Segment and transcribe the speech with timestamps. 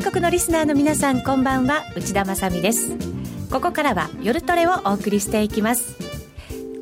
[0.00, 1.84] 全国のリスナーの皆さんこんばんは。
[1.94, 2.96] 内田まさです。
[3.50, 5.98] ここからは夜トレをお送りしていきます。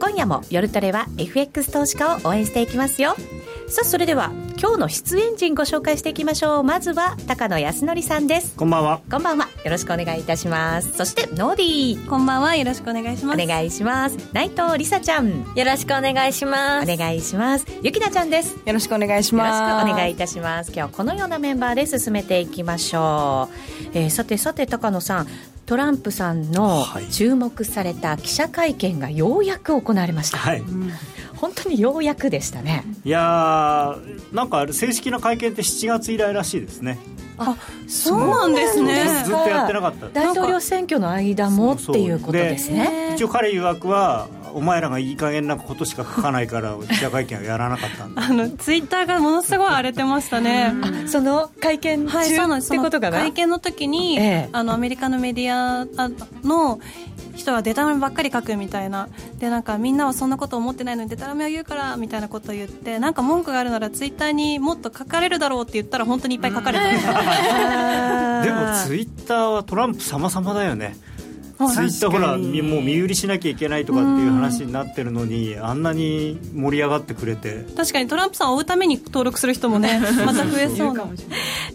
[0.01, 3.17] 今夜も夜トレは FX 投資家を応援していきますよ。
[3.67, 4.31] さあそれでは
[4.61, 6.65] 今日の出演陣ご紹介していきましょう。
[6.65, 8.57] まずは高野康則さんです。
[8.57, 9.01] こんばんは。
[9.09, 9.47] こんばんは。
[9.65, 10.97] よろしくお願いいたします。
[10.97, 12.09] そしてノーディー。
[12.09, 12.57] こんばんは。
[12.57, 13.41] よろしくお願いします。
[13.41, 14.17] お願いします。
[14.33, 15.45] 内藤梨沙ちゃん。
[15.55, 16.93] よろしくお願いします。
[16.93, 17.67] お願いします。
[17.85, 18.57] ゆきなちゃんです。
[18.67, 19.63] よろしくお願いします。
[19.63, 20.73] よろしくお願いいたします。
[20.73, 25.29] 今日はこのようなメンバーで進めていきましょう、えー、さてさて高野さん。
[25.67, 30.63] トランプさんの注目された記者会見がようやく行われました、はい、
[31.41, 32.85] 本当にようやくでしたね。
[33.05, 36.99] いやーなんか正式な会見って7月以来らしいですね。
[37.39, 37.57] あ
[37.87, 39.05] そうなんですね。
[39.25, 40.09] ずっとやってなかった。
[40.09, 43.13] 大統領選挙の間もっていうことですね。
[43.15, 48.23] 一応彼曰くはお前らがいい加減なことしか書かないから記者会見はやらなかったんだ。
[48.23, 50.75] あのツイッターがものすごい荒れてましたね。
[51.07, 52.69] その会見中、はい、そうなんです。
[52.69, 55.87] ってことか会見の時に、ええ、あのアメリカのメディア
[56.47, 56.81] の
[57.35, 59.09] 人はデタラメばっかり書くみたいな。
[59.39, 68.43] でなんかみんなはそんなこと思ってないのにデタラメを言うからみたいなことを言ってなんか文句があるならツイッターにもっと書かれるだろうって言ったら本当にいっぱい書かれたみたいな。
[68.43, 70.97] でもツイッターはトランプ様々だよね
[71.67, 77.65] ツイッターほらもう身売りしなきゃいけないとかっていう話になってるのにあんなに盛り上がってくれて。
[77.77, 81.05] 確かにトランプさんを追うために登録する人もね また増えそうな。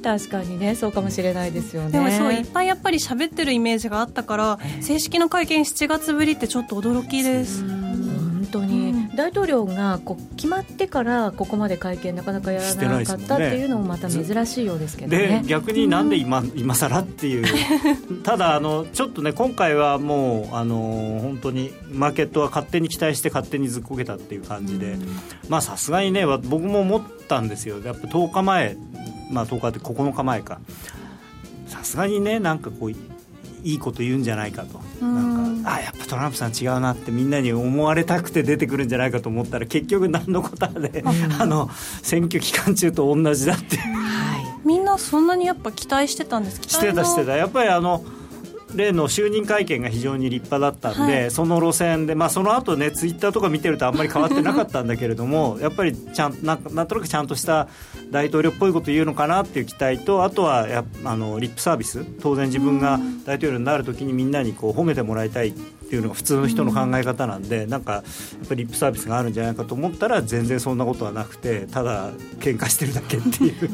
[0.01, 1.91] 確かにねそうかもしれないですよね。
[1.91, 7.63] でもそういっぱいやっぱり喋ってるイメージがあったから正式な会見7月ぶりってちょっと驚きです。
[7.63, 8.82] 本当に、
[9.15, 15.41] 大統領がこう決まってからここまで会見なかなかやらなかったっていうのもまた珍しいようですけどね。
[15.43, 17.45] で逆になんで今,、今更っていう。
[18.23, 24.97] ただあのちょっとね今回はもうあの本当にマーケットは勝手に期待して勝手にずっこけたっていう感じで、
[25.49, 27.79] まあさすがにね僕も思ったんですよ。
[27.83, 28.77] やっぱ10日前
[29.31, 30.59] まあ10日って9日前か。
[31.67, 32.95] さすがにねなんかこうい
[33.63, 34.81] いこと言うんじゃないかと。
[35.05, 41.03] なんかあやっぱトランプさん違うなってみんなに思われたくて出てくるんじゃないかと思ったら結局何のことで、
[41.39, 41.69] あの
[42.01, 43.77] 選挙期間中と同じだって。
[43.77, 46.61] はい、みんなそんなにやっぱ期待してたんです。
[46.61, 47.35] してたしてた。
[47.35, 48.03] やっぱりあの
[48.75, 57.67] 例の就任会見が非常に立派だったんで、はい、その路線で、まあ、その後ねツイッターとか見てるとあんまり変わってなかったんだけれどもやっぱりちゃんなんなんとなくちゃんとした
[58.11, 68.03] 大統領っぽいこと言うのかなっていう期待とあとはやあのリップサービス当然自分が大統領になるときにみんなにこう褒めてもらいたいっていうのが普通の人の考え方なんでなんかやっ
[68.47, 73.69] ぱりリップサービスがあるんじゃないかと思ったら全然そんなことはなくてただ喧嘩してるだけっていう。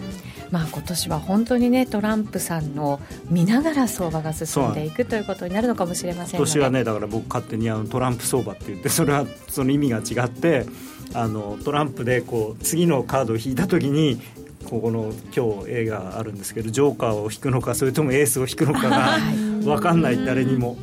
[0.50, 10.66] まあ、今年は本当にねトランプさんの見ながら相場が進んでいくということになるのかもしれません今年はねだから僕勝手にあのトランプ相場って言ってそれはその意味が違って
[11.14, 14.20] あのトランプでこう次のカードを引いた時に
[14.68, 19.18] ここの今日映画あるんですけどジョーカーを引くのかそれともエースを引くのかが
[19.62, 20.76] 分かんない誰にも。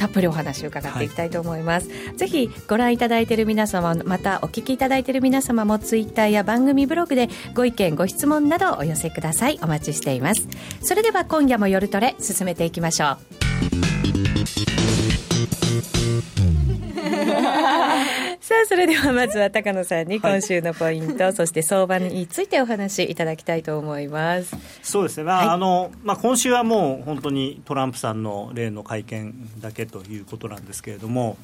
[0.00, 9.58] たっぷりお話を伺っていきたいと思います、はい、ぜひご覧いただいている皆様またお聞きいただいている皆様もツイッターや番組ブログでご意見ご質問などお寄せください。
[9.62, 10.48] お待ちしています。
[10.80, 13.18] それでは今夜も夜トレ進めていきましょ
[13.96, 13.99] う
[18.50, 24.56] さあそれではまずは高野さんに今週のポイント、はい、そして相場についてお話しいただきたいと思います。
[24.82, 31.36] そうですね、まあ、はい、あのまあ、今週はもう本当にトランプさんの例の会見だけということなんですけれども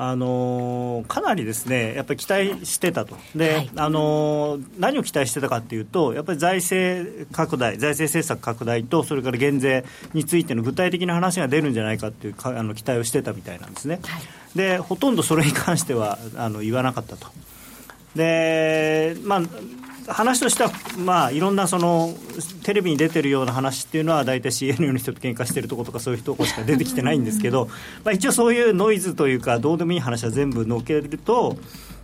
[0.00, 14.22] あのかなりですねやっぱり期待してたと、で、はい、あの何を期待してたかというと、やっぱり財政拡大、財政政策拡大と、それから減税についての具体的な話が出るんじゃないかというあの期待をしてたみたいなんですね、はい、
[14.54, 17.26] でほとんどそれに関してはあの言わなかったと。
[18.14, 19.42] でまあ
[20.08, 22.14] 話としては、まあ、いろんなその
[22.64, 27.68] テレビに出てるような話っていうのは大体 CNN の人と喧嘩してるとことかそういうとこしか出てきてないんですけど、
[28.04, 31.56] まあ、一応そういうノイズというかどうでもいい話は全部のけると、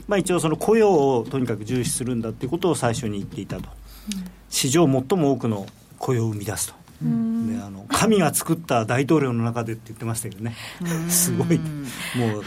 [0.06, 3.68] まあ、一応その雇用をとにかく重視するんだっていうことを最初に言っていたと、
[4.50, 5.66] 史上最も多くの
[5.98, 6.74] 雇用を生み出すと。
[7.02, 10.54] であの神が作った大統領の中でって言ってましたけどね、
[11.08, 11.58] すごい、
[12.16, 12.46] もう、はい、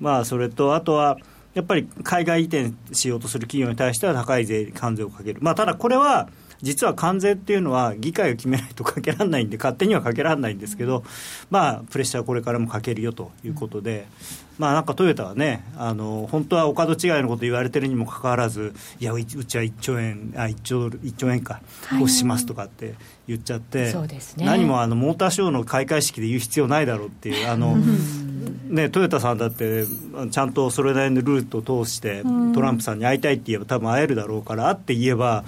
[0.00, 1.18] まあ、それとあとは、
[1.54, 6.28] やっぱり海外移転しようとする企業に対しては高い税関税をかける、まあ、ただこれは
[6.62, 11.04] 実は関税っていうのは議会が決めないとかけられないんで勝手にはかけられないんですけど、
[11.50, 14.06] まあ、プレッシャーこれからもかけるよということで、
[14.58, 21.60] まあ、なんかトヨタはねあの本当はお門違いのこと言われてるにもかかわらずいやうちは1兆円あ1兆 ,1 兆円か
[21.98, 22.94] 投資しますとかって
[23.26, 27.76] 言っちゃって、はいね、何もあのモーターショーの開会式で言う必要ないだろうっていうあの、
[28.68, 29.86] ね、トヨタさんだって
[30.30, 32.22] ちゃんとそれなりのルートを通して
[32.54, 35.44] トランプさんに会いたいって言えば多分会えるだろうから会って言えば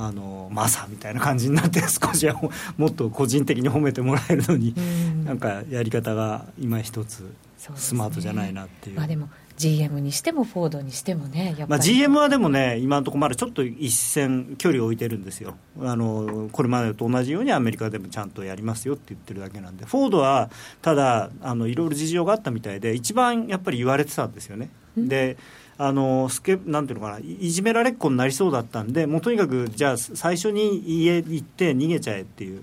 [0.00, 2.40] あのマサみたいな感じになって 少しは
[2.76, 7.28] もっと個人的に褒めてもらえるのに、ん、なんかやり方が今一つ
[7.74, 8.96] スマートじゃないなっていう。
[8.96, 20.48] まあ、でも GM にしてもフォードにしてもね、まあ、GM はでもね、今のところまだちょっと一線距離を置いてるんですよあの、これまでと同じようにアメリカでもちゃんとやりますよって言ってるだけなんで、フォードは
[20.80, 24.70] ただあの、いろいろ事情があったみたいで、一番やっぱり言われてたんですよね。
[25.06, 25.36] で
[25.76, 32.62] あのスケなんていうのかないじめられっ子になりそうだったんでもうとにかくじゃあ最初に家行って逃げちゃえっていう、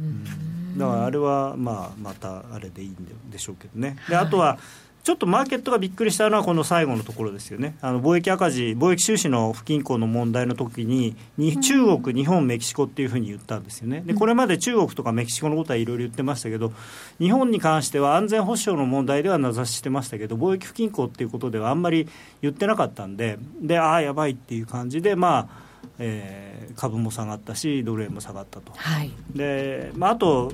[0.00, 2.96] うん、だからあれは、まあ、またあれでいいん
[3.30, 3.96] でしょうけどね。
[4.08, 4.58] であとは
[5.02, 16.72] ちょっとマーケットがびっくりしたのはこの最後のところですよね、あの貿易赤字、貿易収支の不均衡の問題の時にに中国、日本、メキシコっていうふうに言ったんですよね、でこれまで中国とかメキシコのことはいろいろ言ってましたけど、
[17.18, 22.08] 日本に関しては安全保障の問題では名指ししてましたけど、貿易不均衡っていうことではあんまり
[22.42, 28.72] 言ってなかったんで、でああ、やばいっていう感じで、まあえー、株も下がったし、ドル円も下がったと。
[28.76, 30.52] はい、でまあ、あと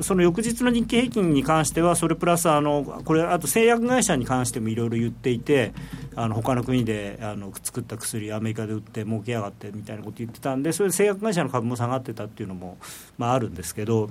[0.00, 5.72] その翌日の日経平均に関しては、それプラスあの、これ、あと製薬会社に関してもいろいろ言っていて、
[6.14, 12.78] あの他の国であの作った薬、アメリカで売って儲けやがってみたいなこと言ってたんで、それ製薬会社の株も下がってたっていうのも、
[13.16, 14.10] まあ、あるんですけど。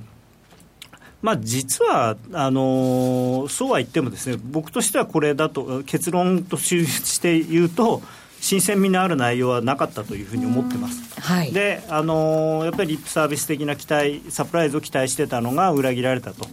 [1.20, 8.04] まあ、実はあのそうは言ってもですね僕としてはこれだと結論として言うと
[8.48, 11.20] 新鮮味のある内容はなかったというふうに思ってます。
[11.20, 16.48] はい、で、あのー、やっぱりリップサービス的な期待、サプライズを期待してたのが裏切られたと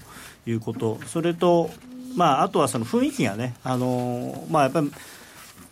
[0.45, 1.71] いうこと、それと、
[2.17, 4.91] まあ、あとはその雰囲気がね、あのー、まあ、やっぱり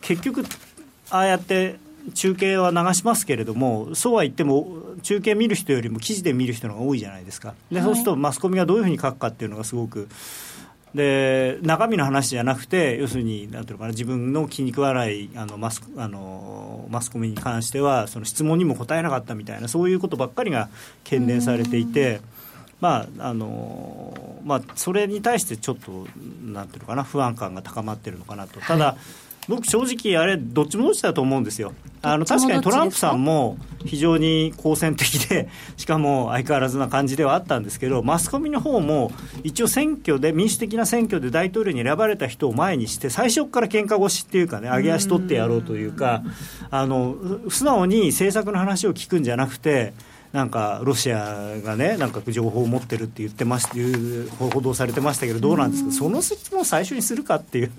[0.01, 0.45] 結局、
[1.11, 1.81] ああやって
[2.15, 4.69] 中継は流しますけれども、そうは言っても、
[5.03, 10.07] 中継見る人よりも記事で見る人の方が多いじゃないですか、でそうするとマスコミがどういうふうに書くかっていうのがすごく。
[10.95, 20.69] で中身の話じゃなくて要するになんていうのかな自分の気に食わないあのマスあのマスコミに関してはその質問にも答えなかったみたいなそういうことばっかりが
[21.05, 22.21] 懸念されていて。
[22.81, 26.09] まああのまあ、それに対してちょっと
[26.45, 28.97] なんていうのかな不安感が高まっているのかなと、ただ、
[29.49, 31.73] 僕、正直、あれ、どっちもどっちだと思うんですよ。
[32.05, 39.13] あの確かにトランプさんも非常に好戦的で、しかも相変わらずな感じではあったんですけど、マスコミの方も
[39.45, 46.23] 一応、選挙で、民主的な選挙で大統領に選ばれた人を前にして、最初から喧嘩腰っていうかね、上げ足取ってやろうというか、
[46.71, 47.17] あの
[47.49, 49.93] 素直に政策の話を聞くんじゃなくて、
[50.33, 53.69] なんかロシアがね、なんか情報を持ってるって言ってまし
[54.39, 57.71] 報道されてましたけど、どうなんですか、その質問を最初にするかっていう、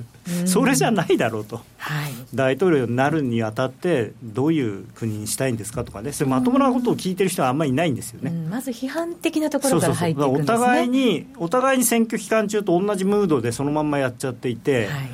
[0.45, 14.87] それじゃないだろうと、はい、大統領になるにあたって、どういう国にしたいんですかとかね、それまともなことを聞いてる人はあんまりいないんですよね、まず批判的なところから入っていくんです、ね、お互いに、お互いに選挙期間中と同じムードでそのまんまやっちゃっていて。
[14.87, 15.11] はい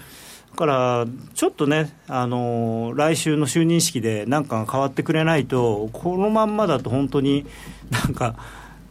[0.60, 7.46] からちょっとね、あのー、来週の就任式で何かが変わってくれないと、このまんまだと本当に
[7.90, 8.36] なんか、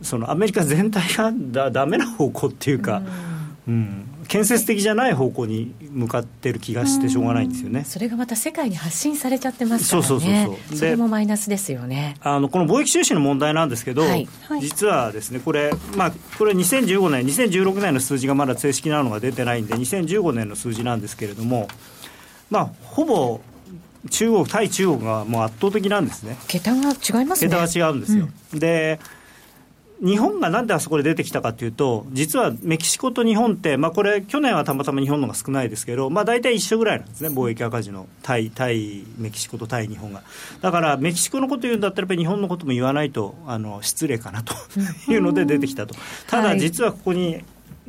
[0.01, 3.03] そのアメリカ全体がだだめな方向っていうか、
[3.69, 7.85] うん、うん建設的じゃない方向に向かってる気がしてしょうがないんですよね。
[7.85, 10.07] それがまた世界に発信されちゃってますからね。
[10.07, 12.15] そうそうそうそうそれもマイナスですよね。
[12.21, 14.29] あのこの貿易収支の問題なんですけど、はい、
[14.61, 21.69] 実はですねこれまあこれ2015年2016年の数字がまだ正式なのが出てないんで2015年の数字なんですけれども、
[22.51, 23.41] まあほぼ
[24.11, 26.37] 中国対中国がもう圧倒的なんですね。
[26.49, 27.51] 桁が違いますね。
[27.51, 28.29] 桁が違うんですよ。
[28.53, 29.01] うん、で。
[30.01, 40.23] 日本がなんであそこで出てきたかというと、実はメキシコと日本って、まあ、これ、去年はたまたま日本のが少ないですけど、まあ、大体一緒ぐらいなんですね、貿易赤字の対対メキシコと対日本が。
[40.61, 44.55] だから、メキシコのこと言うんだったら、日本のことも言わないとあの失礼かなと
[45.11, 45.95] いうので出てきたと。
[46.29, 47.43] ただ、実はここに、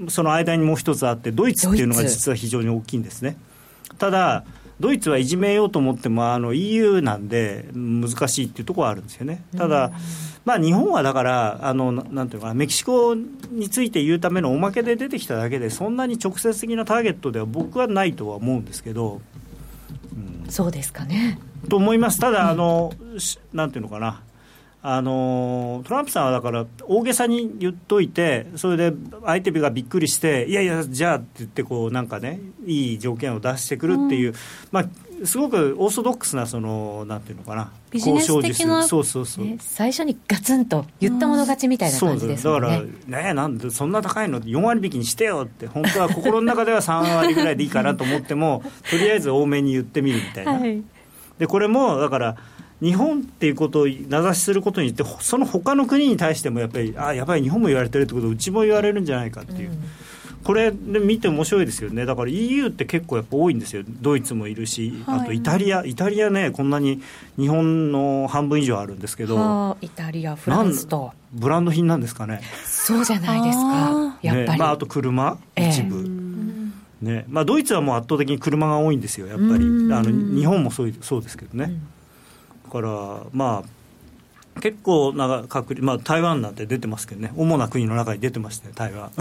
[0.08, 3.38] その間にもう一つあって、ドイツっていうのが実は非常に大きいんですね。
[3.98, 4.46] ただ
[4.80, 9.44] ドイツはいじめようと思ってもあの EU なんで難しいっていうところはあるんですよね。
[9.58, 9.92] ただ、
[10.46, 19.22] まあ、日本はだからあのなんていうかメキシコについて言うためのおまけで出てきただけでそんなに直接的なターゲットでは僕はないとは思うんですけど、
[20.14, 21.40] うん、そうですかね。
[21.70, 22.20] と思います。
[22.20, 23.18] ただあの、うん、
[23.54, 24.22] なんていうのかな
[24.82, 34.36] あのトランプさんはだから大げさに言っといてそれで相手がびっくりしていやいやじゃあって言ってこうなんかねいい条件を出してくるっていう、うん、
[34.72, 42.82] まあすごくオーソドックスなそのなんていうのかなビジネス的なそうそうそう、ね、最初にガツンと言ったもの勝ちみたいな感じですね、だから
[43.24, 50.84] ねなんでそんな高いの？4割引きにしてよって本当は心の中では3割ぐらいでいいかなと思っても とりあえず多めに言ってみるみたいな、はい、
[51.40, 52.36] でこれもだから
[52.82, 59.72] 日本っていうことを名指しすることによってその他の国に対してもやっぱりあやばい日本も言われてるってことをうちも言われるんじゃないかっていう
[60.44, 62.06] これで見て面白いですよね。
[62.06, 63.84] だから EU って結構やっぱ多いんですよ。
[63.88, 65.86] ドイツもいるし、あとイタリア。
[65.86, 67.02] イタリアねこんなに
[67.38, 69.78] 日本の半分以上あるんですけど。
[69.82, 71.12] イタリアフランスと。
[71.32, 72.42] ブランド品なんですかね。
[72.66, 74.18] そうじゃないですか。
[74.22, 76.30] やっぱり、ねまあ、あと車一部、えー
[77.02, 81.74] ねまあ、ドイツはもう圧倒的に車が多いんですよ、やっぱり、あの日本もそうそうですけどね、
[82.66, 83.70] だから、まあ、
[84.60, 89.12] 結構な確率、まあ、台湾なんて出てますけどね、主な国の中に出てましたね、台湾。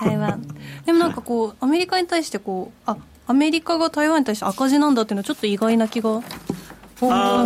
[0.00, 0.42] 台湾。
[0.84, 2.96] でもなんかこう、アメリカに対してこうあ、
[3.26, 6.22] アメリカが台湾に対して赤字なんだっていうのは、ちょっと意外な気が。
[7.04, 7.44] あ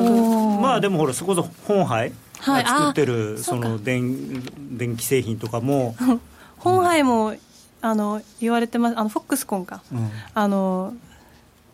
[0.60, 2.12] まあでもほら、そこそ本杯
[2.42, 4.42] が作ってる、その電
[4.76, 5.94] 電気製品とかも。
[6.58, 7.34] 本杯も
[7.80, 8.98] あの言われてます。
[8.98, 10.94] あのフォックスコンか、うん、あの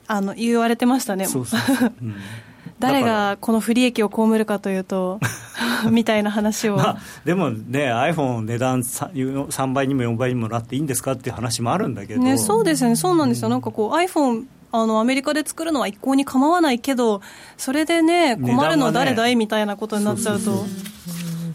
[0.06, 1.26] あの言われてましたね。
[1.26, 2.16] そうそうそう、うん、
[2.78, 5.20] 誰がこの不利益を被るかというと
[5.90, 12.96] みたいな話を、まあ、でもね iPhone 値段 3, 3倍にも4倍にもなっていいんですかっていう話もあるんだけど、ね、そうですよね。
[12.96, 17.20] そうなんですよ、うん、なんかこう iPhone あのアメリカで作るのは一向に構わないけど
[17.58, 20.64] それでね困るの誰だい、ね、みたいなことになっちゃうと。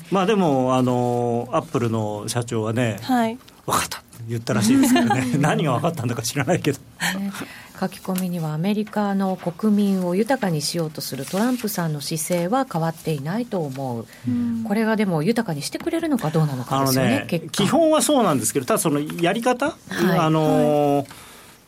[0.09, 5.25] まあでもあのアップルの社長はね、はい、分かった言ったらしいですけどね。
[5.39, 6.79] 何が分かったんだか知らないけど、
[7.19, 7.31] ね、
[7.79, 19.71] 書き込みにはアメリカの国民を豊かにしようとするトランプさんの姿勢は変わっていないと思う、うん、これがでも豊かにしてくれるのかどうなのかですよねね基本はそうなんですけどただそのやり方、は
[20.15, 21.07] い、あのーはい、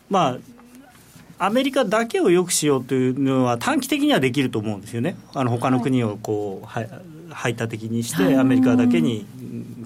[0.09, 0.37] まあ
[1.41, 6.89] アメリカだけをよくしようというのは短期的にはできると思うんですよね、あの他の国をこう、はい、
[7.29, 9.25] 排他的にして、アメリカだけに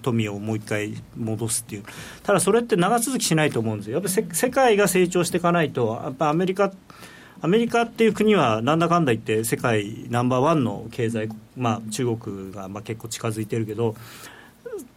[0.03, 1.83] 富をもう一回戻すっていう、
[2.22, 6.72] ただそれって長続きしないと思うんですよ、やっぱり世界が成長していかないと、やっぱアメリカ、
[7.41, 13.95] アメリカっていう国はなんだかんだ言って、世界ナンバーワンの経済、まあ、中国がまあ結構近づいてるけど、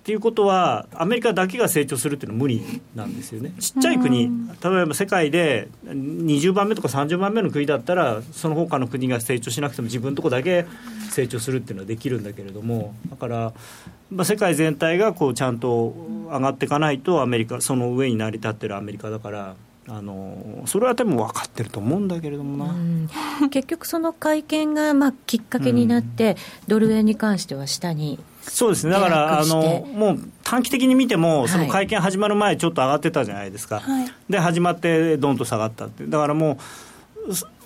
[0.06, 2.62] っていうことは、アメリカだけが成長するっていうのは無理
[2.94, 4.30] なんですよね、ちっちゃい国、
[4.62, 10.64] 例えば世界で20番目とか30番目の国だったら、その他の国が成長しなくても、自分のとこだけ
[11.10, 13.52] 成長するっていうのはできるんだけれども、だから、
[14.12, 15.92] まあ、世界全体がこうちゃんと
[16.28, 19.56] 上がっていかないと、アメリカ、その上に成り立ってるアメリカだから。
[19.88, 22.75] あのそれはでも分かってると思うんだけれどもな、
[23.50, 26.36] 結局、その会見がまあきっかけになって、うん、
[26.66, 28.18] ドル円に関しては下に
[28.49, 36.59] そうですね、だからあのもう短期的に見ても、その会見始まる前、ちょっと上がってたじゃないですか、はい、で始まって、どんと下がったって、だからも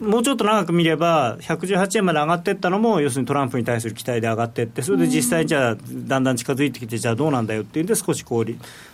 [0.00, 8.46] う、もうちょっと長く見れば、118円まで上がっていったのも、要するにトランプに対する期待で上がっていって、それで実際、じゃあ、だんだん近づいてきて、じゃあどうなんだよっていうんで、少しこう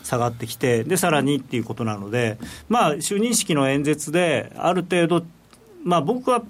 [0.03, 2.39] 下がってきて、でさらにっていうことなので、
[2.69, 5.25] まあ、就任式の演説で、ある程度、
[5.85, 6.43] まあ、僕は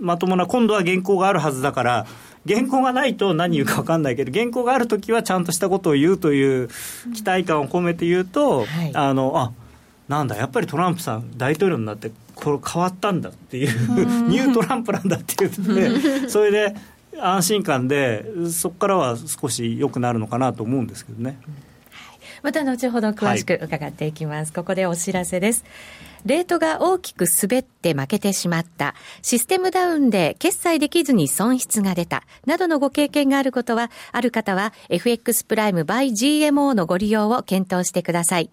[0.00, 2.06] まともな、今度は原稿があるはずだから、
[2.46, 6.68] 原稿がないと何言うか分かんないけど、原稿があるときはちゃんとしたことを言うという
[7.14, 9.52] 期待感を込めて言うと、はい、あのあ
[10.08, 16.74] なんだ、やっぱりトランプさん、大統領になって、これ変わったんだっていう、ニュートランプなんだって言って、 それで
[17.18, 21.38] 安心感で、そこからは少し良くなるのかなと思うんですけどね。
[22.42, 24.48] また後ほど詳しく伺っていきます。
[24.48, 25.64] はい、ここでお知らせです。
[26.24, 38.50] レートが大きく滑って負けてしまった、システムダウンで決済できずに損失が出た、などのご経験があることは、ある方は FX プライム by GMO のご利用を検討してください。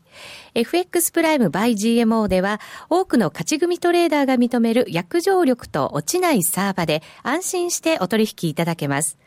[0.55, 2.59] FX プライム by GMO では、
[2.89, 9.19] 多くの勝ち組トレーダーが認める約定力と落ちないサーバで安心してお取引いただけます。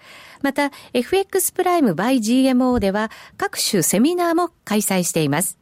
[0.42, 5.58] また、FX プライム by GMO では各種セミナーも開催しています。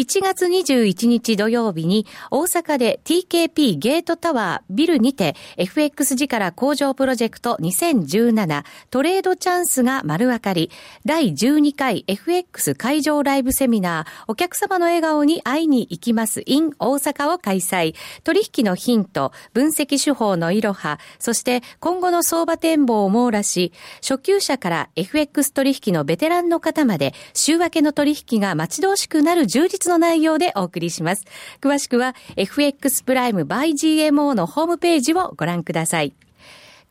[0.00, 10.70] 1月21日土曜日に大阪で TKP ゲートタワービルにて FX 力工場プロジェクト2017トレードチャンスが丸分かり。
[11.04, 16.44] 第12回 FX 会場ライブセミナーお客様の笑顔に会いに行きます。
[16.46, 17.94] in 大阪を開催。
[18.24, 31.24] 取引のヒント分析手法のいろはそして今後の相場展望を網羅し初級者から FX 取引のベテランの方まで週明けの取引が待ち遠しくなる充実の内容でお送りします。
[31.60, 36.14] 詳しくは FX プライム by GMO のホームページをご覧ください。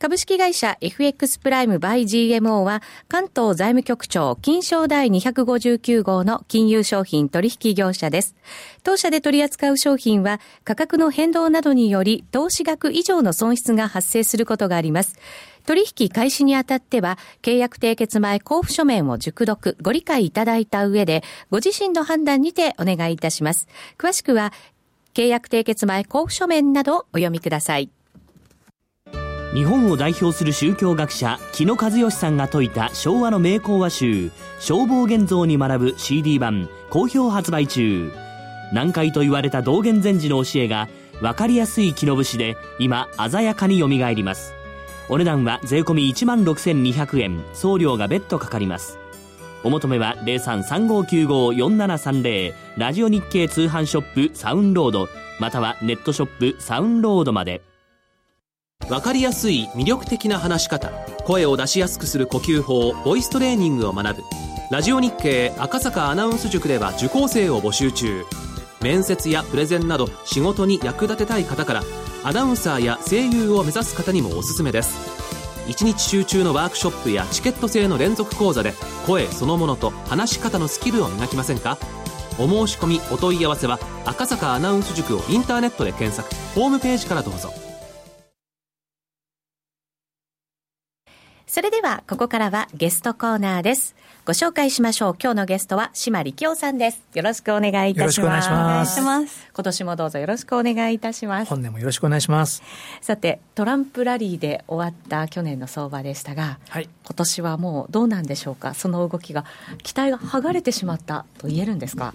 [0.00, 8.34] 株式会社 FX プライムバイ GMO は関東財務局長金賞第259号の金融商品取引業者です。
[8.82, 15.18] 当社で取り扱う商品は価格の変動などにより投資額以上の損失が発生することがあります。
[15.66, 23.68] 取引開始にあたっては、契約締結前交付書面を熟読、ご理解いただいた上で、ご自身の判断にてお願いいたします。
[23.98, 24.52] 詳しくは、
[25.14, 27.90] 契約締結前交付書面などをお読みください。
[29.52, 38.12] 日本を代表する宗教学者木野和義さんが説いた昭和の名講話集「消防現像」に学ぶ CD 版好評発売中
[38.72, 40.88] 難解と言われた道元禅師の教えが
[41.20, 44.54] 分かりやすい木の節で今鮮やかによみがえります
[45.12, 47.42] お値段は税込1万6200円。
[47.52, 48.96] 送料が別途かかります。
[49.64, 55.08] お求めは0335954730ラジオ日経通販ショップサウンロード。
[55.40, 57.60] またはネットショップサウンロードまで。
[58.88, 60.92] わかりやすい魅力的な話し方。
[61.24, 64.22] 声を出しやすくする呼吸法ボイストレーニングを学ぶ。
[64.70, 68.22] ラジオ日経赤坂アナウンス塾では受講生を募集中。
[68.80, 71.82] 面接やプレゼンなど仕事に役立てたい方から
[72.22, 74.94] アナウンサーや声優を目指す方にもおすすめです。
[75.68, 78.74] 1日集中のワークショップやチケット制の連続講座で
[79.06, 81.78] 声そのものと話し方のスキルを磨きませんか？
[82.38, 86.28] お申し込みお問い合わせは赤坂アナウンス塾をインターネットで検索。
[86.54, 87.54] ホームページからどうぞ。
[91.46, 93.96] それではここからはゲストコーナーです。
[94.30, 95.16] ご紹介しましょう。
[95.20, 97.02] 今日のゲストは島力夫さんです。
[97.14, 98.04] よろしくお願いいたします。
[98.04, 98.38] よろしくお願
[98.84, 99.48] いします。
[99.52, 101.48] 今年もどうぞよろしくお願いいたします。
[101.48, 102.62] 本年もよろしくお願いします。
[103.00, 108.72] さてトランプラリーで終わった去年の相場でしたが、はい、今年はもうどうなんでしょうか？
[108.74, 109.46] その動きが
[109.82, 112.14] 期待が剥がれてしまったと言えるんですか？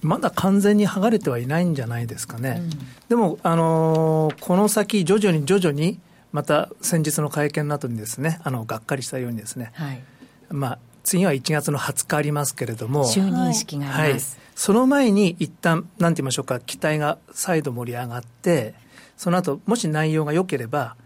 [0.00, 2.70] まだ完全に剥がれてはいないんじゃないですかね、うん、
[3.08, 6.00] でも、あのー、この先、徐々に徐々に、
[6.32, 10.02] また先日の会見の後にですね、あのがっかりしたようにですね、はい、
[10.50, 18.74] まあ、次は1月の20日ありますけれども、就任式があります、はい、その前に一旦なんて言いましょうか、期待が再度盛り上がって、
[19.16, 20.96] その後もし内容が良ければ、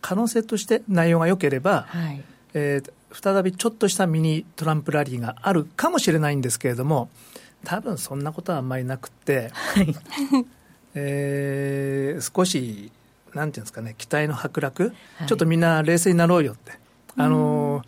[0.00, 2.22] 可能性として内容が良ければ、はい、
[2.54, 7.10] えー、再びちょっとしたミニトランプラリーがあるかもしれないんですけれども、
[7.64, 9.94] 多分そんなことはあんまりなくて、はい、
[10.94, 12.92] えー、少し
[13.34, 16.72] なんていうんですかね、期待の剥落、はい、ちょっとみんな冷静になろうよって。
[17.16, 17.82] あの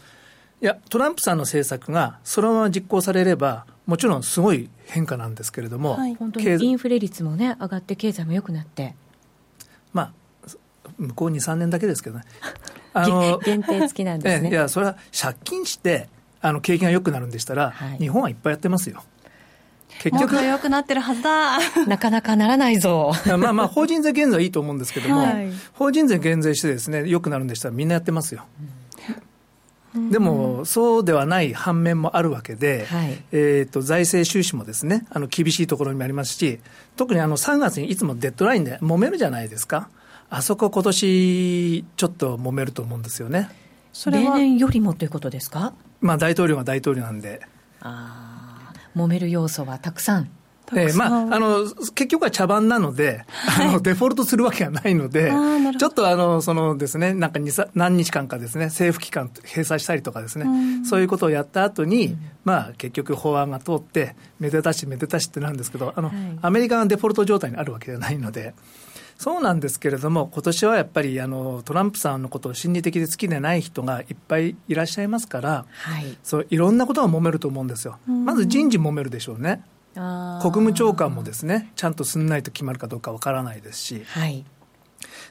[0.62, 8.94] いや、トランプさんの政策がそのまま実行されれば、もちろんすごい変化なんですけれども、はい、本当にインフレ率もね、上がって、経済も良くなって。
[9.92, 10.12] まあ、
[10.98, 12.24] 向こう2、3年だけですけどね。
[12.92, 14.50] あの限定付きなんですね。
[14.50, 16.08] いや、それは借金して、
[16.42, 19.02] あの景気が良くなるんでしたら、はい、日本はいっぱいやってますよ。
[20.00, 28.68] 結局良くなってるはずだ なかなかならないぞまあまあ法人税減税はいいと思うんですけども、はい、法人税減税してですね良くなるんでしたらみんなやってますよ、うん、
[29.94, 36.60] でもそうではない反面もあるわけで、はい、えーと、財政収支もですねあの厳しいところにもありますし
[36.96, 39.88] 特にあの3月にいつもデッドラインで揉めるじゃないですか。
[40.28, 43.48] あそこ今年ちょっと揉めると思うんですよね。
[43.92, 45.72] それは例年よりもということですか？
[46.00, 47.40] まあ大統領が大統領なんで。
[47.80, 50.30] ああ揉める要素はたくさん。
[50.74, 55.32] えー、まあ、あの、結局は茶番なので、はい、あの、デフォルトするわけはないので、
[55.78, 57.40] ちょっとあの、そのですね、なんか
[57.74, 60.46] 何日間かですね、政府機関閉鎖したりとかですね、
[60.84, 68.54] そういうことをやった後に、うん、まあ、結局法案が通って、めでたしめでたしってなんですけど、あの、はい、アメリカがデフォルト状態にあるわけじゃないので、
[69.20, 77.98] そうなんですけれども、今年はやっぱりあのトランプさんのことを心理的で好きでない人がいっぱいいらっしゃいますから、はい、そういろんなことが揉めると思うんですよ。
[78.06, 79.62] まず人事揉めるでしょうね。
[79.94, 84.02] 国務長官もですね、ちゃんとすんないと決まるかどうかわからないですし。
[84.06, 84.44] はい。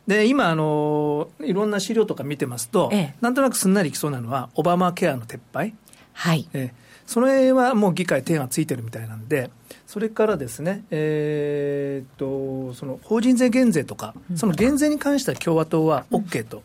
[0.08, 5.76] で今あの、いろんな資料とか見てますと、ええ、なんとなくすんなりいきそうなのは、オバマケアの撤廃、
[6.14, 6.48] はい。
[6.54, 6.74] え
[7.10, 9.50] それはもう議会、手がついてるみたいなんで、
[9.88, 16.62] それからですね、えー、とその法人税減税とか、その減税に関しては共和党は OK と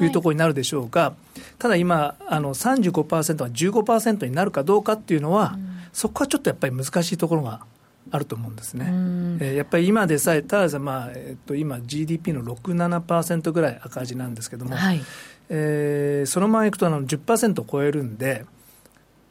[0.00, 0.06] い。
[0.06, 1.12] うところになるでしょうが、
[1.58, 5.58] ただ今、あの35%が15%になるかどうかっていうのは、
[5.94, 7.60] そこはちょっとやっぱり難しいところが
[8.10, 8.86] あると思うんですね。
[9.40, 15.00] えー、やっぱり今でさえ、ただまあえー、と今、GDP の6、7%ぐらい赤字なんですけども、はい、
[15.48, 18.44] えー、そのままいくとあの10%を超えるんで、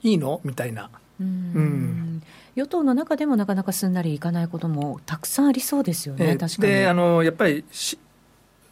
[0.01, 0.41] いいの？
[0.43, 0.89] みたいな。
[1.19, 1.27] うん。
[1.27, 2.23] うん。
[2.55, 6.73] 与党の中でもなかなかすんなりいかないこともたくさんありそうですよね、えー、確かに。
[6.73, 7.65] であのやっぱり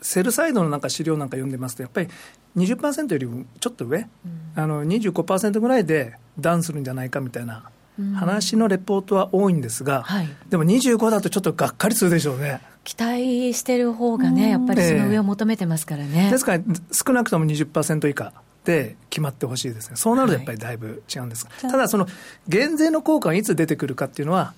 [0.02, 2.10] セルサイドのなんか資料なんか読んでますと、やっぱり
[2.58, 4.08] 20%よりもちょっと上、うん、
[4.56, 7.70] あの25%ぐらいでダウンするんじゃないかみたいな
[8.16, 12.62] 話のレポートは多いんですが、うんはい、でも25だとちょっとがっかりするでしょうね。
[12.84, 16.26] 期待してる方がね、やっぱりその上を求めてますからね。
[16.26, 18.34] えー、ですから少なくとも20%以下
[18.64, 22.08] で決まってほしいですね、そうなるとやっぱりだいぶ違うんです、はい、ただ、その
[22.48, 24.54] 減税の効果がいつ出てくるかっていうのは、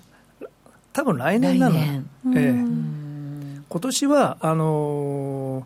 [0.91, 2.01] 多分来年なの、え
[2.36, 5.65] え、今年はあの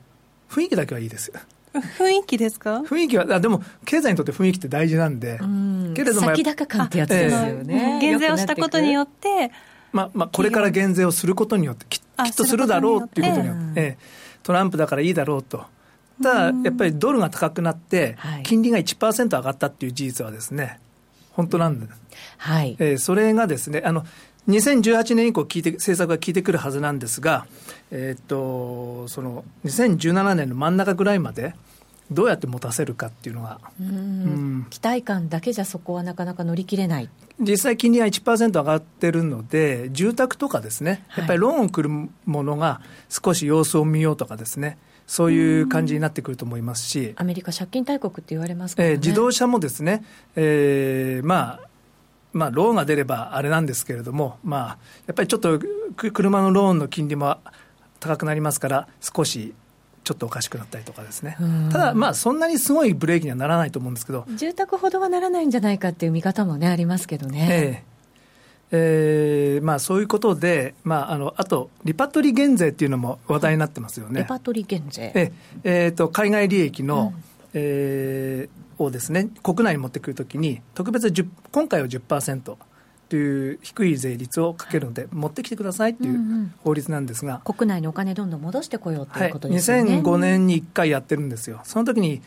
[0.49, 1.33] ー、雰囲気だけはいいです。
[1.79, 2.81] 雰囲気ですか？
[2.81, 5.93] 雰囲気は、あでも経済にとって雰囲気って大事なんで、ん。
[5.93, 7.99] けれども、先高感ってやつですよね。
[8.01, 9.51] 減税をしたことによって、
[9.91, 13.97] まあまあ、これから減税をすることによって、ききっとするだろうっていうことによって、ええ、
[14.43, 15.65] トランプだからいいだろうと。
[16.21, 20.79] ただ、やっぱりドルが高くなって、金利が1%上がったっていう事実はですね、
[21.31, 21.87] 本当なんで、
[22.37, 22.75] はい。
[22.79, 24.03] えー、それがですねあの、
[24.47, 27.45] 2018年以降聞いて、政策が効いてくるはずなんですが、
[27.91, 31.53] えー、っと、その2017年の真ん中ぐらいまで、
[32.10, 37.10] どうやって持たせるかっていうのは、うん、期待感だけじゃそこはなかなか乗り切れない。
[37.39, 50.03] 実際、金利は1%上がってるので、住宅とかですね、やっぱりローンをくるものが少し様子を見ようとかですね、そういう感じになってくると思いますし、アメリカ、借金大国って言われますから、ね、えー、自動車もですね、
[50.36, 51.66] えー、まあ、
[52.38, 55.60] まあ、ローンが出ればあれなんですけれども、まあ、やっぱりちょっと
[55.95, 57.38] 車のローンの金利も
[58.00, 59.54] 高くなりますから、少し
[60.04, 61.36] ちょっとおかしくなったりとかですね、
[61.71, 67.47] ただ、まあ、そんなにすごいブレーキにはならないと思うんですけど、住宅ほどはならないんじゃないかっていう見方も、ね、ありますけどね。
[67.50, 67.97] ええ。
[68.69, 74.21] えーまあ、そういうことで、まあ、あのあと、リパトリ減税っていうのも話題になってますよね。
[74.21, 75.12] リパトリ減税。
[75.13, 75.32] え
[75.63, 82.55] えーと、海外利益の、うん、えー、をですね、国内に持ってくるときに、特別10、今回は10%。
[83.10, 92.21] という低い税率をかけるので、持ってきてくださいという法律なんですが、うんうん、国内にお金どんどん戻してこようということですね、はい、2005年に1回やってるんですよ、その時に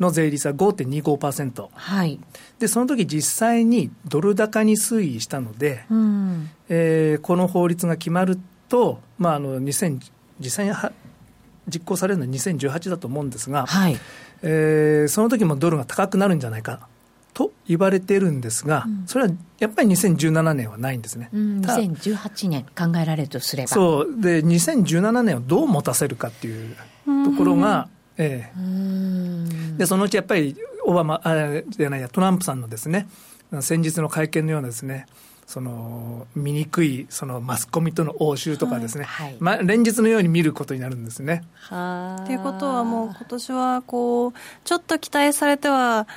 [0.00, 2.18] の税率は5.25%、はい、
[2.58, 10.00] でその時実際にドル高に推移したので、うん、えー、この法律が決まると、まあ、あの2000
[10.40, 10.72] 実際に
[11.68, 13.98] 実行されるのは2018だと思うんですが、はい。
[14.42, 16.88] えー、その時もドルが高くなるんじゃないか
[17.32, 23.68] と言われてるんですが、うん、それはやっぱり2017年はないんですね、うん、2018年考えられるとすれば。
[23.68, 24.20] そう。
[24.20, 33.08] で2017年をどう持たせるかっていうところが、ええ、でそのうちやっぱりオバマあじゃないやトランプさんのですね
[33.60, 35.06] 先日の会見のようなですね
[35.52, 41.44] その醜いそのマスコミとの応酬とかですね、はい、まあ、連日のように見ることになるんですね。
[41.68, 44.32] ということはもう今年はこう
[44.64, 46.08] ちょっと期待されては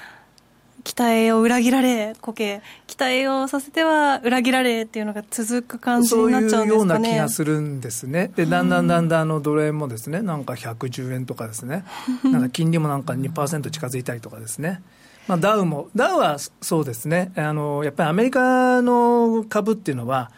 [0.85, 6.59] 期待を裏切られ、こけ、期待をさせては裏切られっていうのが続く感じになっちゃうんですかね。
[6.59, 8.31] そういうような気がするんですね。
[8.37, 11.83] で、だんだんだんだんあのドル円もですね、なんか110円とかですね、
[12.23, 14.81] なんか金利もなんか2%近づいたりとかですね。
[15.27, 20.31] まあ、ダウも、ダウはそうですね、あのやっぱりアメリカの株っていうのは、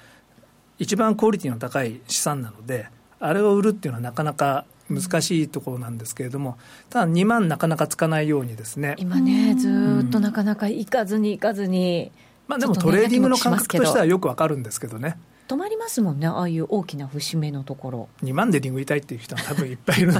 [0.79, 2.87] 一番クオリティの高い資産なので、
[3.19, 6.57] あれを売るっていうのはなかなか難しいところなんですけれども、
[6.89, 8.95] ただ2万なかなかつかないようにですね。
[8.97, 12.11] 今ね、ずっとなかなか行かずに行かずに、
[12.47, 15.17] まあでもトレーディングの感覚としてはよくわかるんですけどね。
[15.47, 18.09] 止まりますもんね、ああいう大きな節目のところ。
[18.23, 20.11] 2万で利食いたいっていう人は多分いっぱいいる、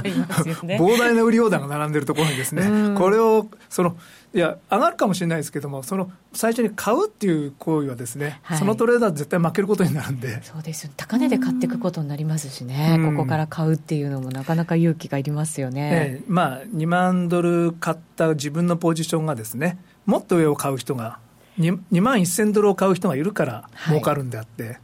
[0.78, 3.96] 膨大な売りオーダーが並んでるところにですね、これをその
[4.34, 10.42] いや、上がるかもしれないですけども、その最初に買うっていう行為はですね、はい、そのトレーダー絶対負けることになるんで。
[10.42, 15.90] そうですよ、高値で買っていくことになりますしね、ここから買うっていうのもなかなか勇気がいりますよね。
[15.92, 21.18] ええ、まあ、2万ドル買った自分のポジションがですね、もっと上を買う人が、
[21.58, 24.78] 2, 2万1000ドルを買う人がいるから儲かるんであって、はい、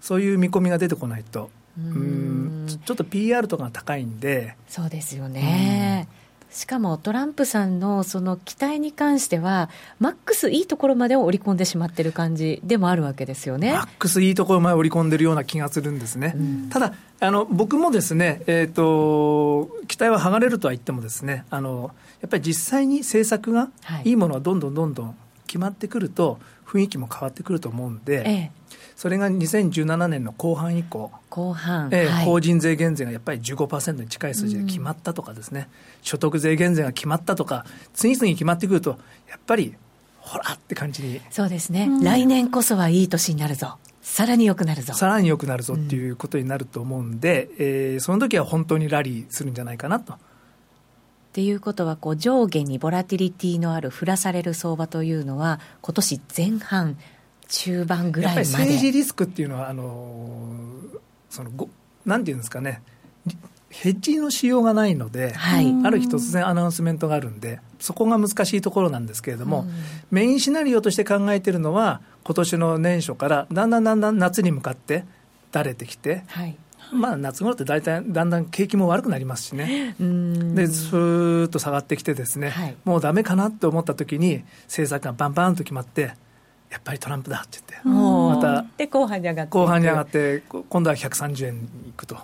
[0.00, 1.50] そういう見込みが出てこないと。
[1.78, 2.66] うん。
[2.84, 4.56] ちょっと PR とかが高いんで。
[4.68, 6.08] そうですよね、
[6.50, 13.72] しかもトランプさんのその期待に関しては、マックスいいところまでを織り込んでしまってる感じでもあるわけですよね。
[13.72, 16.34] マックスいいところまで織り込んでるような気がするんですね。
[16.36, 23.70] うん、ただあの僕もですね、えーと、期待は剥がれるとは言ってもですねあのやっぱり実際に政策が
[24.04, 28.52] いいものはどんどんどんどん決まってくると雰囲気も変わってくると思うんで、ええ、
[29.00, 35.66] それが2017年の後半以降、後半、えーはい、法人税減税がやっぱり15%に近い数字で決まったとかですね、うん、
[36.02, 39.74] 所得税減税が決まったとか、次々に決まってくると、やっぱり、
[40.18, 41.18] ほらって感じに。
[41.30, 43.78] そうですね、うん、来年こそはいい年になるぞ。
[44.02, 44.92] さらに良くなるぞ。
[44.92, 50.12] さらに良くなるぞっていうことになると思うんで、うん、えー、その時は本当にラリーするんじゃないかなと。
[50.12, 50.16] っ
[51.32, 56.98] ていうことはこう上下にボラティリティのある振らされる相場というのは今年前半
[57.50, 58.48] 中盤ぐらいまで。
[58.48, 60.56] 政治リスクっていうのはあの
[61.28, 61.68] そのご
[62.06, 62.82] なんていうんですかね。
[63.68, 69.64] ヘッジのしようがないので、はい、ある日突然アナウンスメントがあるんで、そこが難しいところなんですけれども、
[70.10, 75.04] メインシナリオとして考えているのは、今年の年初からだんだんだんだん夏に向かって
[75.52, 76.56] だれてきて、はい、
[76.92, 86.14] まあ、夏頃って大体だんだん景気も悪くなりますしね、でスーッと下がってきて、ですね、はい、もうだめかなと思った時に、政策がバンバンと決まって、
[86.70, 88.64] やっぱりトランプだって言って、また。
[88.76, 92.16] で後半に上がって後半に上がって今度は130円にいくと。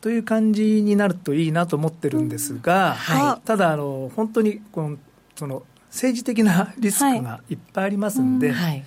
[0.00, 4.96] という感じになるといいなと思ってるんですが、はい、ただあの本当にこの
[5.36, 8.84] その政治的なリスクがいっぱいありますんで、はい、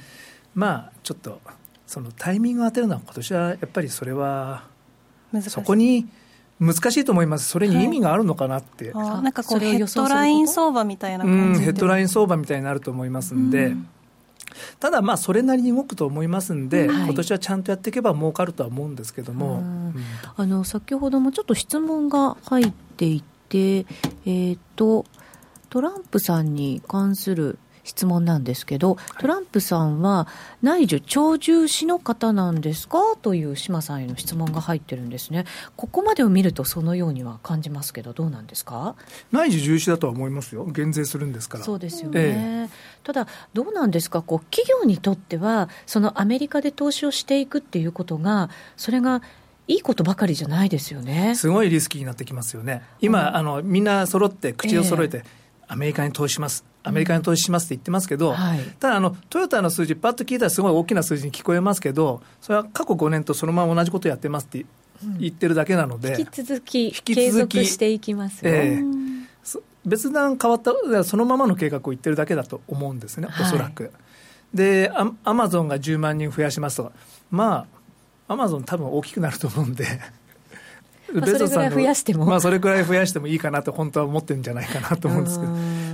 [0.53, 1.39] まあちょっと
[1.87, 4.63] そのタイミングを当てるのは今年はやっぱりそれは
[5.41, 6.05] そこに
[6.59, 13.87] 難しいと思います、それに意味があるのかなって、はい、なんかこうヘッドライン相場みたいな感じ、うん、ヘッドライン相場みたいになると思いますんで、うん
[14.79, 19.95] ただ、まあ、それなりに動くと思いますんで、はい、今年はちゃんとやっていけば儲かるとは思うんですけども、うん、
[20.35, 25.05] あの先ほどもちょっと質問が入っていて、えーと
[25.69, 30.27] トランプさんに関する質問なんですけど、トランプさんは
[30.63, 32.97] 内需長寿史の方なんですか？
[33.21, 35.45] という島さんへの質問が入ってるんですね。
[35.75, 38.95] ここまでを見るとそのようには感じますけど、どうなんですか？
[39.31, 40.65] 内需重視だとは思いますよ。
[40.65, 41.63] 減税するんですから。
[41.63, 42.21] そうですよね。
[42.21, 42.69] ええ、
[43.05, 44.21] ただ、どうなんですか？
[44.21, 49.21] こう、企業にとっては、そのアメリカで投資をしていくっていうことが、それが、
[49.67, 51.33] いいことばかりじゃないですよね。
[51.35, 52.83] すごいリスキーになってきますよね。
[53.01, 64.65] 今、うん、あのみんな揃って口を揃えて、えアメリカに投資します、アメリカに投資しますって言ってますけど、うんはい、ただあの、トヨタの数字、パッと聞いたらすごい大きな数字に聞こえますけど、それは過去5年とそのまま同じことやってますって
[65.19, 69.04] 言ってるだけなので、うん、引き続き、継続していきますよ、えー、
[69.85, 73.83] 別段変わった、そのままの計画を言ってるだけだと思うんですね、おそらく。
[73.83, 74.91] はい、で
[75.23, 76.85] ア、マゾンが10万人増やしますと。
[76.85, 76.91] か、
[77.31, 77.67] ま
[78.27, 79.85] あ、アマゾン、多分大きくなると思うんで。
[81.13, 82.25] まあ、それぐらい増やしても。
[82.25, 85.51] まあ、それぐらい増やしてもいいかなと、本当は思ってるんじゃないかなと思うんですけど、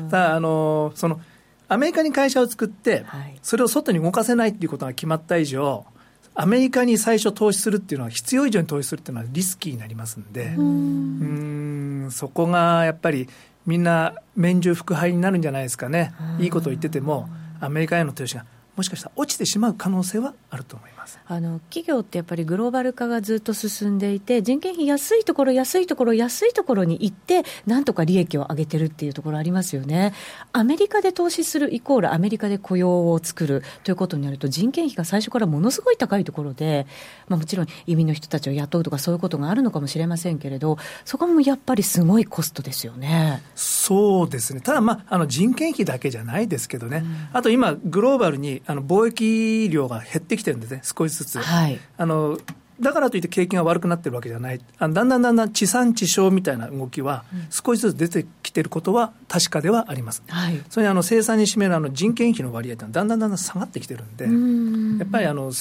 [0.09, 1.19] ただ、あの、その、
[1.67, 3.05] アメリカに会社を作って、
[3.41, 5.85] それを外に動かせないっていうことが決まった以上、
[6.33, 13.27] アメリカに最初投資するっていうのは、必要以上に投資するっていうのはリスキーになりますんで、うんそこがやっぱり、
[13.65, 21.19] みんな免除副配になるんじゃないですかね、いいことを言ってても、アメリカへの投資がもしかしたら落ちてしまう可能性はあると思います。
[21.27, 30.13] あの企業ってやっぱりグローバル化がずっと進んでいて、人件費安いところ、安いところ、安いところに行って、なんとか利益を上げてるっていうところありますよね。
[30.53, 36.87] アメリカで投資するイコールアメリカで雇用を作るということになると、人件費が最初からものすごい高いところで、
[37.27, 43.41] まあ、もちろん移民の人たちを雇うとか、そういうことがあるのかもしれませんけれど、そこもやっぱりすごいコストですよね。
[43.55, 51.39] そうですね、ただ、まあ、あの人件費だけじゃないですけどね、うん、あと今、グローバルにあの貿易量が減ってきてるんですね、少しずつ。
[51.39, 52.37] はい、あの
[52.79, 60.23] だからといって景気が悪くなってるわけじゃない、あだんだんだんだん地産地消みたいな動きは、少しずつ出てきてることは確かではあります。
[60.27, 64.97] はい、それにあの生産に占めるあの人件費の割合ってだんだんだんだん下がってきてるんで、ん。
[64.97, 65.51] やっぱりあの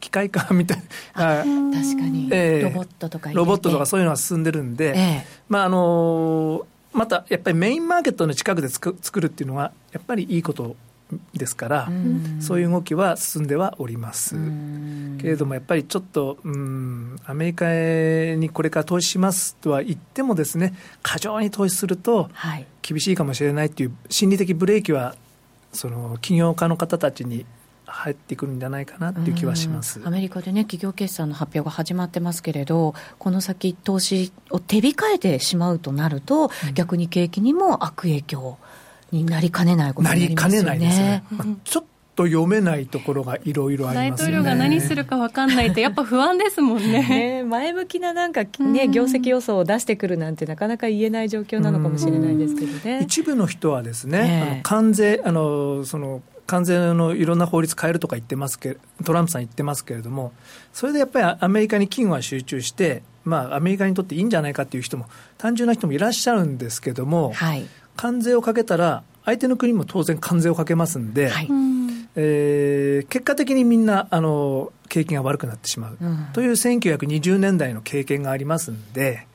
[0.00, 0.82] 機械化みたい
[1.14, 1.52] な、確か
[2.08, 10.76] に、えー、ロボットとかロボットとかそういうのが進んでるんで、えー、まああのまたやっぱりメインマーケットの近くで作るっていうのは、やっぱりいいこと
[11.34, 11.88] ですから、
[12.40, 14.36] そういう動きは進んではおります。
[15.18, 17.66] けれども、やっぱりちょっと、うん、アメリカ
[18.36, 22.30] にこれから投資しますとは言ってもですね、過剰に投資すると、
[22.82, 25.16] 厳しいかもしれないっていう心理的ブレーキは、
[25.72, 27.44] その起業家の方たちに
[27.88, 30.00] 入ってくるんじゃないかなっていう気はします。
[30.04, 38.58] アメリカでね、企業決算の発表が始まってますけれど、この先、投資を手控えてしまうとなると、うん、逆に景気にも悪影響。
[39.10, 40.68] になりかねないことになりますよね。
[40.68, 41.56] なりかねないですね。
[41.64, 41.84] ちょっ
[42.18, 44.32] と読めないところがいろいろありますね。
[44.32, 47.08] 大統領が何するか分かんないって、やっぱ不安ですもんね。
[47.08, 53.00] ね前向きななんかね、業績予想を出してくるなんて、なかなか言えない状況なのかもしれないですけどね。
[53.04, 60.32] 一部の人はですね、あの関税、あのその関税のいろんな法律変えるとか言ってますけトランプさん言ってますけれども、
[60.72, 67.66] それでやっぱりアメリカに金は集中して、まあ、アメリカにとっていいんじゃないかっていう人も、単純な人もいらっしゃるんですけども、はい、
[67.98, 71.48] 関税をかけたら、相手の国も当然関税をかけますんで、はい、
[72.14, 79.26] えー、結果的にみんなあの景気が悪くなってしまう、うん、という1920年代の経験がありますんで、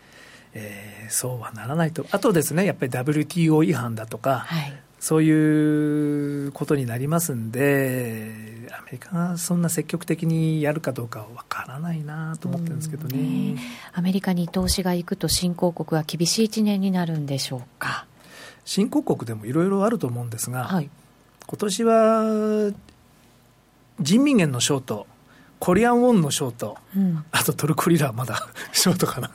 [0.54, 13.17] えー、そうはならないと、あとですね、やっぱり WTO 違反だとか、はい、そういうことになりますんで、アメリカがそんな積極的にやるかどうかは分からないなと思ってるんですけどね、
[13.56, 18.08] ね、アメリカに投資が行くと、新興国は厳しい1年になるんでしょうか？
[18.65, 20.89] 新興国でもいろいろあると思うんですが、はい、
[21.47, 22.71] 今年は
[23.99, 25.08] 人民元のショート、
[25.60, 29.32] コリアンウォンのショート、うん、あとトルコリラまだショートかな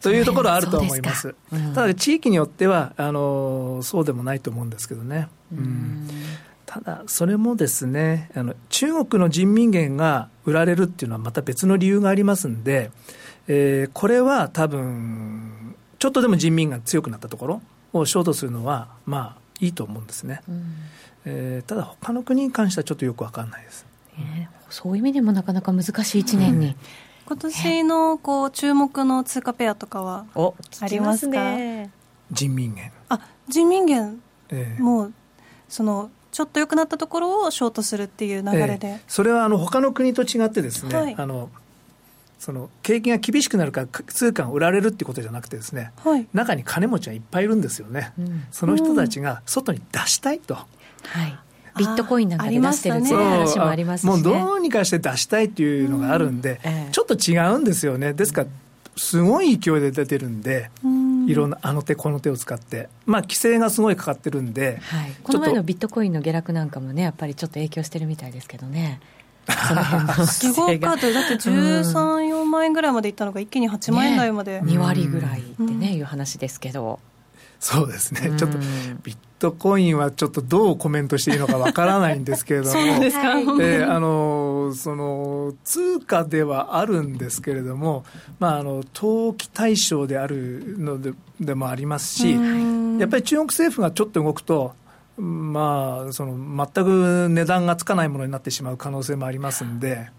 [0.00, 1.34] というところはあると思います。
[1.52, 5.28] うん、ただ、地域によってはあのそうでもないと思うんですけどね。
[5.52, 6.08] うん、
[6.66, 12.90] ただ、それもですねあの、中国の人民元が売られるっていうのはまた別の理由がありますんで、
[13.46, 20.64] えー、これは多分、ちょっとでも人民が強くなったところ、をショートするのは、まあ、いいと思うんですね、うん、
[21.24, 23.86] えー、ただ、他の国に関してはちょっとよく分かんないです、
[24.18, 26.66] えー、そういう意味でもなかなか難しい1年に。
[26.66, 26.76] うん。
[27.28, 30.24] 今年のこう注目の通貨ペアとかは
[30.80, 31.34] ありますか？
[32.30, 32.90] 人民元。
[33.10, 35.12] あ人民元、えー、もう
[35.68, 41.50] そのちょっと良くなったところをショートするっていう流れで、えー、それはあの他の国と違ってですね、はい、あの
[42.38, 50.64] その景気が厳しくなるから通貨が売られるってことじゃなくてですね、はい、中に金持ちがいっぱいいるんですよね、うん、その人たちが外に出したいと、は
[51.26, 51.38] い。
[51.76, 56.70] ビットコインなんかで出してるっていう話もありますし、ね、もうどうにかして出したいっていうのがあるんで、うん。
[56.70, 58.14] ええ、ちょっと違うんですよね。
[58.14, 58.48] ですから、
[58.96, 60.70] すごい勢いで出てるんで、
[61.28, 69.00] いろんなあの手この手を使って、まあ、規制がすごいかかってるんで、はい、この前のビットコインの下落なんかもね、やっぱりちょっと影響してるみたいですけどね。
[70.26, 77.00] すごかっただって13、4万円ぐらいまでいったのが一気に8万円台まで、ね、2割ぐらいってね、いう話ですけど。
[77.60, 78.58] そうですね、ちょっと
[79.02, 88.04] ビットコインはちょっとどうコメントしていいのかわからないんですけれども、 そうですか、えー、あのその通貨ではあるんですけれども、
[88.38, 92.34] まあ、あの投機対象であるのででもありますし、
[93.00, 94.74] やっぱり中国政府がちょっと動くと、
[95.20, 96.36] まあ、その
[96.74, 100.10] 全く値段がつかないものになってしまう可能性もありますんで。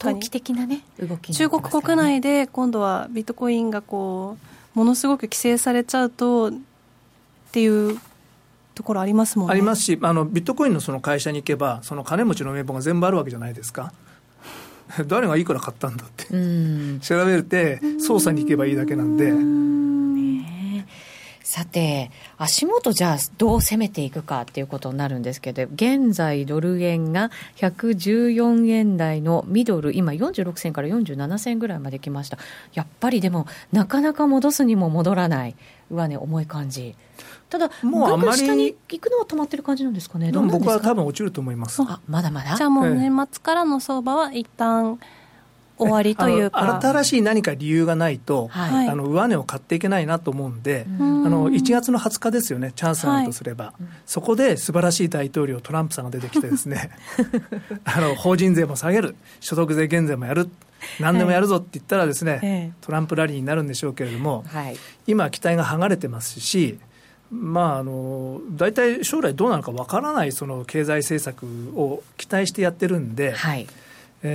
[0.00, 4.36] 投機的なね動き、ね、中国国内で今度はビットコインがこ
[4.74, 6.52] うものすごく規制されちゃうとっ
[7.52, 7.98] ていう
[8.74, 9.52] ところありますもんね。
[9.52, 13.92] ありますし、あのビットコインのその会社に行けば、その金持ちの名簿が全部あるわけじゃないですか。
[15.06, 16.26] 誰がいくら買ったんだって、
[17.00, 19.32] 調べて、捜査に行けばいいだけなんで。
[21.44, 32.38] さて、足元じゃあどう攻めていくかっていうことになるんですけど、現在ドル円が114円台のミドル、今46銭から47銭ぐらいまで来ました。
[32.72, 35.54] やっぱりでも、なかなか戻すにも戻らない、
[35.90, 36.96] 上値重い感じ。
[37.50, 41.82] ただ、もうあんまり下に行くのは止まってる感じなんですかね、僕は多分落ちると思います。
[41.82, 43.52] あまだまだじゃあもう年末か？
[43.52, 45.23] らの相場は一旦、ええ
[45.76, 46.80] 終わりというか。
[46.80, 56.90] 新しい何か理由がないと、はい、あの上値を買っていけないなと思うんで、あの1月の20日ですよね、チャンスがあるとすれば、はい、そこで素晴らしい大統領、トランプさんが出てきて、ですね
[57.84, 60.48] あの法人税も下げる、所得税減税もやる。
[61.00, 66.78] 何でもやるぞって言ったらですね、はい、トランプラリーになるんでしょうけれども、はい、今、期待が剥がれてますし、
[67.30, 73.66] まあ、あの大体将来どうなるかわからないその経済政策を期待してやってるんで、はい、
[74.24, 74.32] え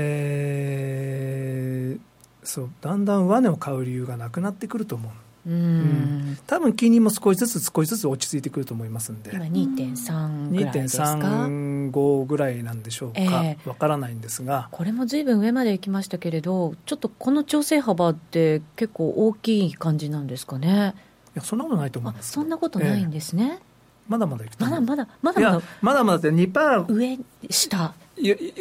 [1.98, 5.12] ー、そうだんだん上値を買う理由がなくなってくると思う。
[5.48, 9.32] うん、多分金利も少しずつ少しずつ落ち着いてくると思いますんで。
[9.34, 14.68] 今2.3ぐらいですか？2.35ぐらいなんでしょうか、えー、からないんですが。
[14.72, 20.94] これもずいぶん上まで行きましたけれどちょっとこの調整幅って結構大きい感じなんですかね？
[21.36, 27.94] いやそんなことないと思いますそんなことないんですね、えー、まだまだいくとまだまだまだまだまだまだって2%上下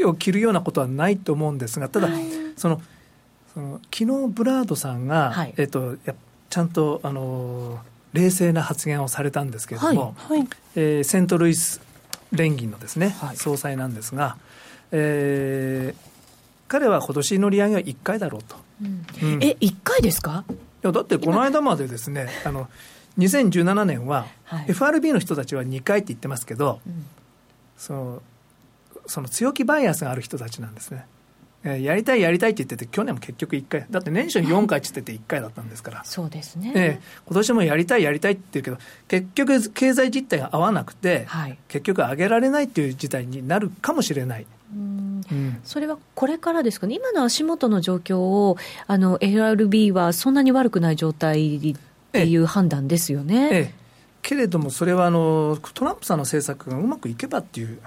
[0.05, 2.25] を切るようなことはないと思うんですがただ、はい、
[2.57, 2.81] その
[3.55, 6.14] その昨日ブラードさんが、はい、えっと、や
[6.49, 7.81] ちゃんとあの
[8.12, 11.81] 冷静な発言をされたんですけれども、はいはい、えー、セントルイス
[12.31, 14.37] 連銀のですね、はい、総裁なんですが、
[14.92, 16.09] えー、
[16.68, 18.57] 彼は今年の利上げは1回だろうと。
[18.83, 19.07] うん。
[19.35, 20.44] うん、え1回ですか？
[20.49, 22.68] いやだってこの間までですねあの
[23.18, 24.27] 2017年は
[24.68, 27.05] FRB の人たちは2回って言ってますけど、うん、
[27.77, 28.23] その
[29.09, 31.05] その強気バイアスがある人たちなんですね。
[31.64, 33.87] えやりたいやりたいって言ってて去年も結局1回。
[33.90, 36.05] だって年初に4回って言ってて1回だったんですから。
[36.05, 44.47] そうですね、え今年もやりたいやりたいって言うけど結局経済実態が合わなくて、はい、結局上げられないっていう事態になるかもしれない。
[44.73, 45.23] うん。
[45.31, 51.77] うん、それはこれからですかね、今の足元の状況をあの LRB はそんなに悪くない状態っ
[52.12, 53.49] ていう判断ですよね。
[53.53, 53.88] ええ
[54.22, 57.78] けれども、それはあのトランプさんの政策がうまくいけばっていう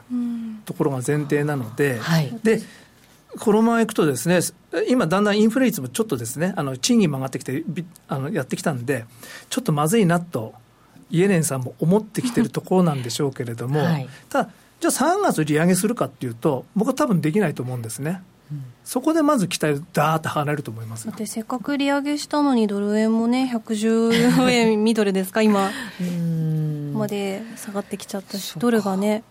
[0.65, 2.62] ところが前提なので、はい、で
[3.39, 4.39] このままいくとですね、
[4.89, 7.63] 今、だんだんインフレ率もちょっとですね、あの賃金も上がってきて
[8.08, 9.06] あのやってきたんで、
[9.50, 10.54] ちょっとまずいなと、
[11.10, 18.22] イエレンさんも思ってきてるところなんでしょうけれども、はい、ただ、じゃあ3月利上げするかっていうと、僕は多分できないと思うんですね。
[18.84, 25.72] そこでまず期待だーっと離れると思いますだってせっかく利上げしたのにドル円もね114円ミドルですか今。
[26.94, 29.24] まで下がってきちゃったしドルがね。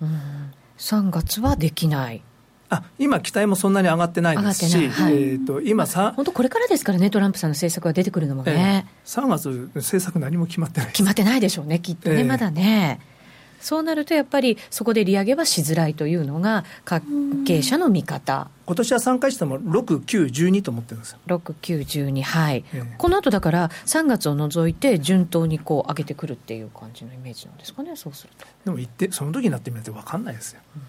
[0.00, 0.54] うん。
[0.78, 2.22] 3月はできない。
[2.70, 13.00] あ今、期待もそんなに上がってないですし、はい、えーと、今さ、本当、これからですからね、トランプさんの政策が出てくるのもね、えー、3月、政策、何も決まってない決まってないでしょうね、きっとね、えー、まだね。
[13.64, 18.48] そうなるとやっぱりそこで利上げはしづらいというのが関係者の見方。
[18.66, 21.18] 今年は3回しても6、9、12と思ってるんですよ。
[21.26, 28.46] 6、9、12、はい、えー、この後だから3月を除いて順当にこう上げてくるっていう感じのイメージなんですかね、そうすると。
[28.66, 30.60] でも言って、その時になってみないと分かんないですよ。
[30.76, 30.82] うん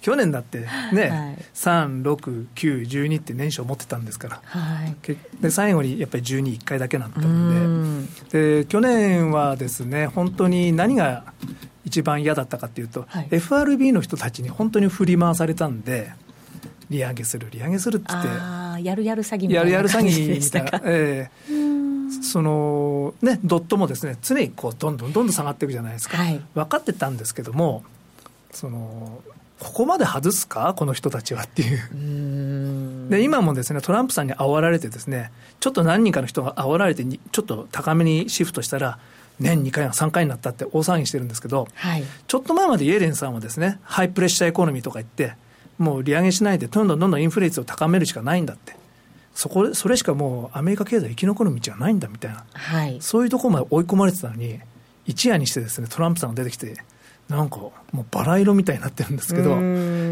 [0.00, 4.96] 去年だってね、はい、3、6、9、12って年初持ってたんですから、はい、
[5.40, 8.60] で最後にやっぱり12、1回だけなったので。
[8.60, 11.24] で、去年はですね、本当に何が
[11.84, 16.12] 一番嫌だったかというと、はい、FRB の人たちに本当に振り回されたんで、
[16.90, 18.22] 利上げする、利上げするって言っ
[18.76, 27.84] て、やるやる詐欺みたいなやるやる詐欺みたいな、えー、そのね、ドットもですね常にこうどんどんどんどん下がっていくじゃないですか、はい、分かってたんですけども
[28.52, 29.20] その
[29.58, 30.74] ここまで外すか？
[30.76, 33.10] この人たちはっていう。
[33.10, 38.98] で今もですねトランプさんに煽られてですねちょっと何人かの人が煽られてちょっと高めにシフトしたら
[39.40, 45.34] 年2回や3回になったって大騒ぎしてるんですけど、はい、ちょっと前までイエレンさんはですね high pressure economy とか言って
[45.78, 48.76] もう利上げしないでどんどんどんどんインフレ率を高めるしかないんだって。
[49.34, 54.60] そこそれしかもうアメリカ経済生き残る道はないんだみたいな、はい、そういうところまで追い込まれてたのに
[55.04, 56.82] 一夜にしてですねトランプさんが出てきて
[57.28, 57.72] なんかも
[58.02, 59.56] うバラ色みたいになってるんですけど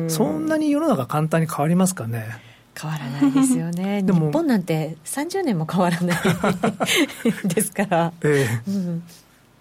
[0.08, 2.26] そんなに世の中簡単に変わりますかね？
[2.80, 4.02] 変わらないですよね。
[4.06, 6.18] 日本なんて30年も変わらない
[7.46, 8.12] ですから。
[8.24, 8.70] ええ。
[8.70, 9.02] ーうん、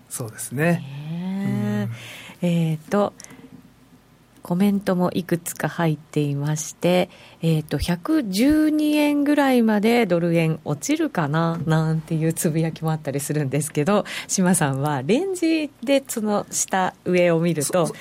[0.09, 0.83] そうですね。
[1.11, 1.87] え。
[2.41, 3.13] ー、えー、と
[4.43, 7.09] コメントもいくつか入っていまして、
[7.41, 17.91] えっ、ー、と、112円ぐらいまでドル円落ちるかななんていうつぶやきもあったりするんですけど、島さんはレンジでその下、上を見ると、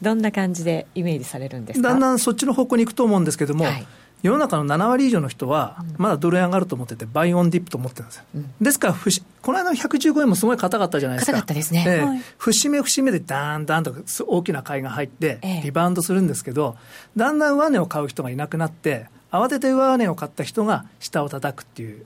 [0.00, 1.90] どんな感じでイメージされるんですか？
[1.90, 3.86] だんだんそっちの方向に行くと思うんですけども、はい
[4.22, 8.24] 世の中の7割以上の人は、まだドル円上がると思ってて、バイオンディップと思ってるんですよ。
[8.34, 11.32] うん、ですから、この間の115円もすごい硬かったじゃないですか。
[11.32, 11.84] 硬かったですね。
[11.86, 16.76] えー節目節目でダーンダーンと大きな買いが入って、リバウンドするんですけど、
[17.16, 22.04] だんだん上値を買う人がいなくなって、慌てて上値を買った人が下を叩くっていう、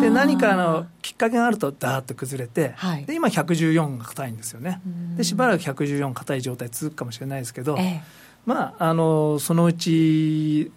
[0.00, 4.80] で何かのきっかけがあると、だーっと崩れて、はい、で今、114が硬いんですよね、
[5.16, 8.02] でしばらく114硬い状態続くかもしれないですけど、ええ、
[8.46, 10.70] まあ、あのそのうち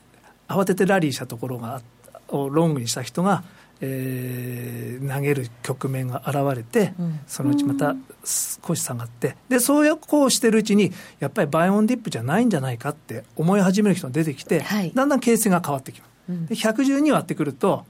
[0.54, 1.82] 慌ててラリーしたところが
[2.30, 3.44] をロングにした人が、
[3.82, 17.86] えー、投げる局面が現れて、うん、そのうちまた少し下がってでそういうこうしてるうちにやっぱりバイオンディップじゃないんじゃないかって思い始める人が出てきて、はい、だんだん形勢が変わってきます、うん、で112割ってくると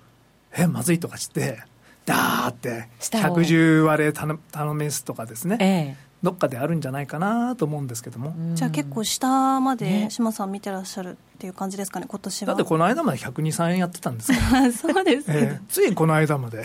[0.56, 1.60] えまずいとかして
[2.06, 12.48] ダーって110割れ頼めすとかですね、ええ、どっかであるんじゃないかなと思うんですけども、じゃあ結構下まで島さん見てらっしゃるっていう感じですかね今年は。
[12.48, 14.72] だってこの間まで102、3円やってたんですから。
[14.72, 16.64] そうです、えー、ついこの間まで。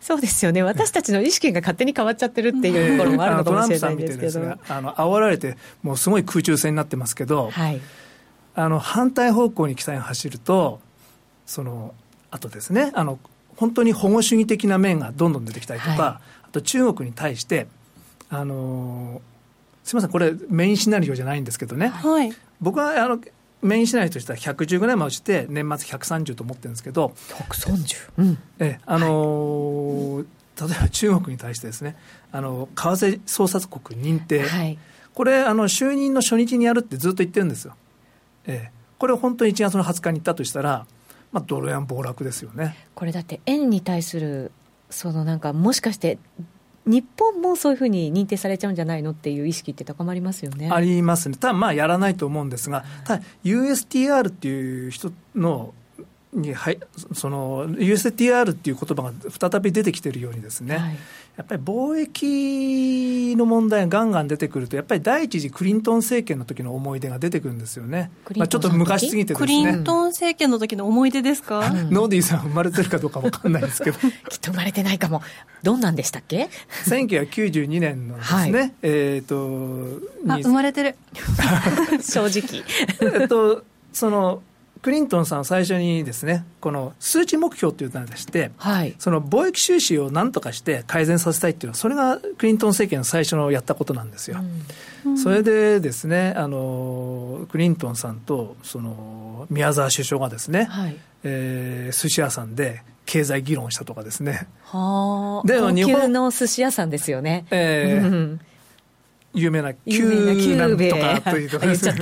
[0.00, 0.62] そうですよね。
[0.62, 7.80] 私たちの意識が勝手に変わっちゃってるっていうところもあるのかもしれないですけど、えー、あの煽られてもうすごい空中戦になってますけど、はい、
[8.54, 10.80] あの反対方向に機体が走ると
[11.44, 11.94] その
[12.30, 12.92] あとですね。
[12.94, 13.18] あの
[13.62, 16.00] 本当に保護主義的な面がどんどん出てきたりとか、はい、
[16.46, 17.68] あと中国に対して
[18.28, 19.22] あの
[19.84, 23.20] すみませんこれメインシナリオじゃないんですけどね、はい、僕はあの
[23.62, 31.94] メインシナリオとしては110ぐらいまで落ちて年末130と思ってるんですけど130、うん、えあのーはい、例えば中国に対してですね
[32.32, 34.76] あの為替捜査国認定、はい、
[35.14, 37.76] これあの就任の初日にやるってずっと言ってるんですよ、
[38.48, 40.84] ええ、これ本当に1月の20日に行ったとしたら、
[41.32, 42.76] まあ、ドル円暴落ですよね。
[42.94, 44.52] これだって円に対する
[44.90, 46.18] そのなんかもしかして
[46.84, 50.68] 日本もそういうふうに認定されちゃうんじゃないのっていう意識って高まりますよね。
[50.70, 55.74] ありますね、ただ、まあやらないと思うんですが、ただ、USTR っていう人の
[56.32, 56.80] にはい、
[57.12, 60.96] その USTR っていう言葉が再び出てきているようにですね、はい、
[61.36, 69.46] やっぱり貿易の問題がガンガン出てくると、やっぱり第一次クリントン政権の時の思い出が出てくるんですよね、まあ、ちょっと昔すぎてですね。
[69.46, 75.22] クリントン政権の時の思い出ですか、うん、 ノーディーさん、生まれてるかどうか分かんないですけど、 きっと生まれてないかも、
[75.62, 76.50] どんなんでしたっけ
[76.84, 80.96] ？1992年のですね、はい、えっ、ー、と、あ生まれてる。
[82.02, 82.62] 正直。
[83.20, 84.42] えっとその
[84.82, 94.38] クリントンさん最初にですね、この数値目標というのを出して、はい、その貿易収支をなんとかして改善させたいっていうのは、それがクリントン政権の最初のやったことなんですよ。
[95.06, 104.48] うん、それでですね、あの、クリントンさんと、その、宮沢首相がですね、はい、えー、寿司屋さんで、経済議論したとかですね。
[104.64, 105.46] はあ。
[105.46, 107.46] で、日本の寿司屋さんですよね。
[107.52, 108.40] ええーうん
[109.34, 111.94] 有名なキューなんとかというところですね。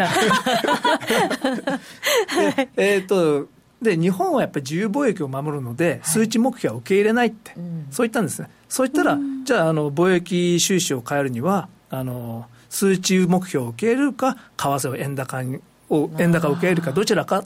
[2.77, 3.49] えっと、
[3.83, 8.51] で、日本はやっぱり自由貿易を守るので、数値目標は受け入れないって、はい、そう言ったんですね。
[8.69, 17.45] そう言ったら、うん、じゃあ、あの、貿易収支を変えるには、あの、数値目標を受け入れるか、為替を円高に、を円高を受け入れるか、どちらか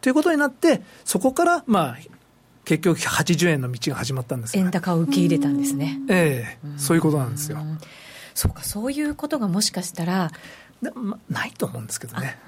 [0.00, 1.98] ということになって、そこから、まあ、
[2.64, 5.98] 結局80円の道が始まったんです、円高を受け入れたんですね。
[6.08, 6.66] ええ。
[6.66, 7.58] ー、そういうことなんですよ。
[8.34, 10.30] そうかそういうことがもしかしたら
[11.28, 12.38] ないと思うんですけどね。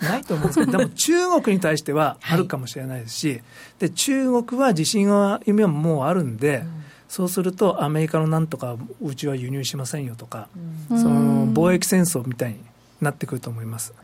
[0.00, 3.42] ないと思うんですけど、でも 中国に対してはあるかもしれないですし、はい、
[3.78, 10.48] で中国は自信は、夢はもうあるんで、うん、そうするとアメリカのなんとかうちは輸入しませんよとか、
[10.90, 12.60] うん、その貿易戦争みたいに
[13.00, 13.94] なってくると思います。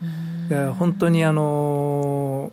[0.77, 2.51] 本当にあの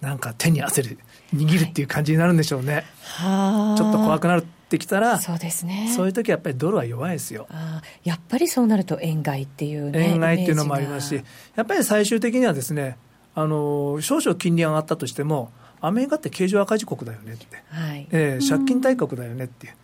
[0.00, 0.96] なんか手に汗で
[1.34, 2.84] 握るっていう感じになるんでしょうね。
[3.18, 4.44] ちょっと怖くなる
[4.76, 5.92] ってきたらそうですね。
[5.94, 7.46] そういう時はやっぱりドルは弱いですよ。
[7.50, 12.96] あやっぱりそうなると円買いっていうね円買いっていうのもありますしやっぱり最終的にはですね
[13.34, 18.06] あの少々金利上がったとしてもアメリカって経常赤字国だよねって、はい。
[18.12, 19.74] えー、借金大国だよねっていう。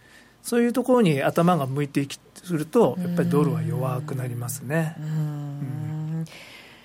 [0.43, 4.95] そういうところに頭が向いていきするとやっぱりドルは弱くなりますね。
[4.99, 6.25] うん。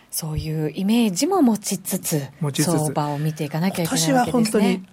[0.09, 2.27] そういうイメージも持ちつつ
[2.63, 4.31] 相場を見ていかなきゃいけないわけですね。
[4.31, 4.83] 今年は本当に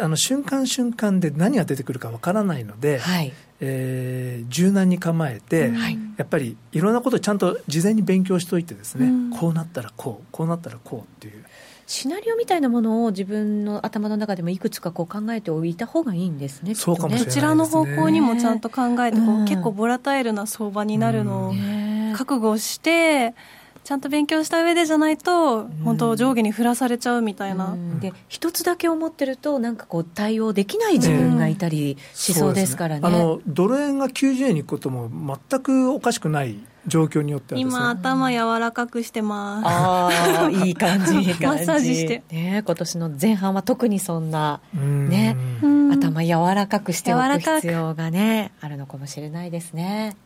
[0.00, 3.32] あの瞬間瞬間で何が出てくるかわからないので、はい。
[3.60, 11.44] えー、柔軟に構えて、はい、やっぱりいろんなことをちゃんと事前に勉強しておいてですね、うん、こうなったらこうこうなったらこうっていう。
[11.86, 16.74] シナリオみたいなものを自分の頭の中でもいくつかこう考えておいた方がいいんですね。
[16.74, 21.54] そうかもしれない、ね、こちらの方向にもちゃんと考えて、うん、結構ボラタイルな相場になるのを
[22.16, 23.34] 覚悟して、
[23.84, 27.76] ちゃんと勉強した上でじゃないと、本当上下に振らされちゃうみたいな。
[28.00, 33.02] で一つだけ思ってるとなんかこう対応できない自分がいたりしそうですからね。
[33.02, 33.08] ね。
[33.08, 35.10] あのドル円が90円に行くことも
[35.50, 36.56] 全くおかしくない。
[36.86, 39.66] 状況によっては、ね、今頭柔らかくしてます。
[39.66, 41.46] ああいい感じいい 感じ。
[41.46, 45.34] マッサージして、ね、今年の前半は特にそんなね。
[45.94, 50.16] 頭柔らかくしておく必要がねあるのかもしれないですね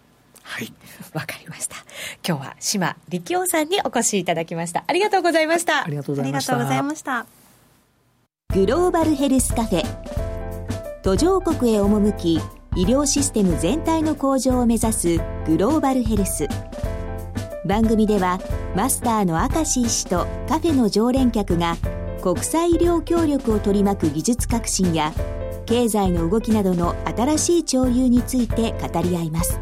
[0.48, 0.72] はい。
[1.12, 1.76] わかりました。
[2.26, 4.82] 今日は島力夫さんにお越しいただきました。
[4.86, 5.84] ありがとうございました。
[5.84, 7.26] ありがとうございました。
[8.54, 9.84] グローバルヘルスカフェ。
[11.02, 12.40] 途上国へ赴き
[12.76, 16.48] 医療システム全体の向上を目指すグローバルヘルス。
[17.66, 18.40] 番組では
[18.74, 21.76] マスターの明石医師とカフェの常連客が
[22.22, 25.12] 国際医療協力を取り巻く技術革新や
[25.66, 29.60] 経済の動きなどの新しい潮流について語り合います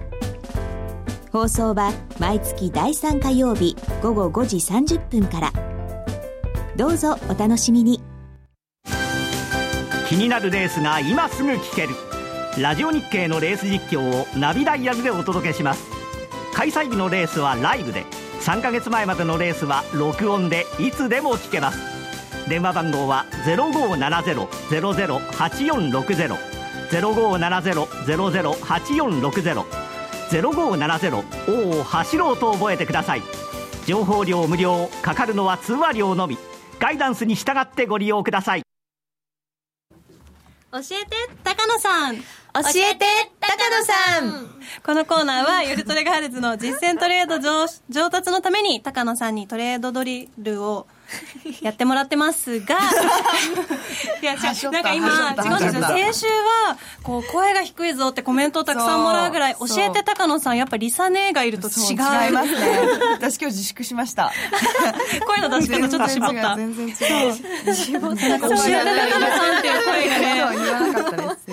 [1.33, 5.53] 放送は毎月第3火曜日午後5時30分から。
[6.77, 8.01] どうぞお楽しみに。
[10.09, 11.89] 気になるレースが今すぐ聞ける。
[12.63, 15.85] ラジオ日経のレース実況をナビダイヤルでお届けします。
[16.55, 18.05] 開催日のレースはライブで。
[18.41, 21.79] 3ヶ月前までのレースは録音でいつでも聞けます。
[22.49, 26.37] 電話番号は0570-008460
[26.91, 29.86] 0570-008460
[30.31, 33.23] 0570おお走ろうと覚えてください。
[33.87, 36.39] 情報量無料かかるのは通話料のみ。
[36.79, 38.63] ガイダンスに従ってご利用ください。
[40.73, 42.17] 教えて高野さん。
[42.17, 42.23] 教
[42.77, 43.07] えて
[43.41, 44.47] 高野さん。
[44.85, 50.87] このコーナーは、ゆるトレガールズの実践トレード上上達のために、高野さんにトレードドリルを
[51.63, 52.77] やってもらってますが、
[54.23, 55.83] いや、なんか今、違うんですよ。
[55.83, 61.75] 先週は、こう、声が低いぞってコメントをたくさんもらうぐらい、教えて高野さん、やっぱリサネがいると違う。
[61.91, 62.81] 違いますね。
[63.13, 64.33] 私今日自粛しました。
[65.27, 66.57] 声の出し方ちょっと絞った。
[66.57, 67.75] 全然違う。
[67.75, 68.29] 絞った。
[68.29, 70.35] なんか教えて高野さんっていう声がね。
[70.35, 71.47] 言わなかったです。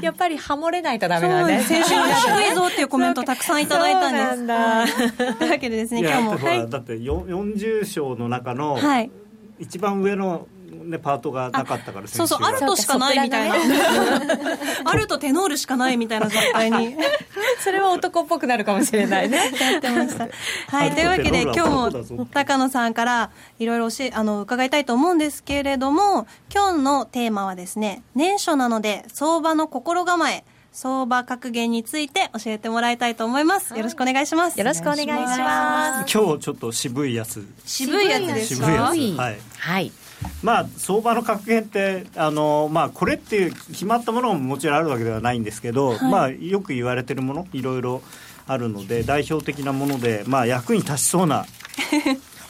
[0.00, 1.62] やっぱりハモれないとダメなんで。
[1.62, 5.36] 先週は低いぞっていうコメントたくさんいただいたんです。
[5.38, 6.68] というわけでですね、今日も。
[6.68, 9.10] だって40章の中の、はい、
[9.58, 10.48] 一番上の
[10.86, 13.56] ね、パートがなかったからそうそうあるとしかないみたいな。
[14.84, 16.96] あるとテノールしかないみたいな状態に。
[17.60, 19.52] それは男っぽくなるかもしれないね。
[19.60, 20.28] やってました。
[20.68, 21.60] はいというわけで今日
[22.14, 30.44] も高野さんからいろいろ教えあの伺いたいと思うんですけれども今日のテーマはですね年初なので相場の心構え
[30.76, 33.74] 相場格言について教えてもらいたいと思います。
[33.74, 34.58] よろしくお願いします。
[34.58, 36.12] よろしくお願いします。
[36.14, 37.48] 今日ちょっと渋いやつ。
[37.64, 38.66] 渋いやつですか？
[38.66, 39.18] 渋いやつ。
[39.18, 39.36] はい。
[39.56, 39.92] はい。
[40.42, 48.02] まあ、相場の格言ってあの、まあ、これっていう決まったものももちろんあるわけではないんですけど、はい、まあ、よく言われてるものいろいろ
[48.46, 51.46] あるので代表的なもので、まあ、役に立ちそうな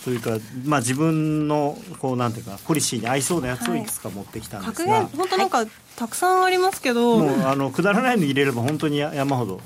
[0.07, 3.83] というか、まあ、自分のこうなんていうかポリシーに合いそうなやつをい。
[3.83, 7.19] くつか持ってきたんですが、はい、本当なんか、たくさんありますけど。
[7.19, 9.61] もうあのくだらないの入れれば本当に山ほど。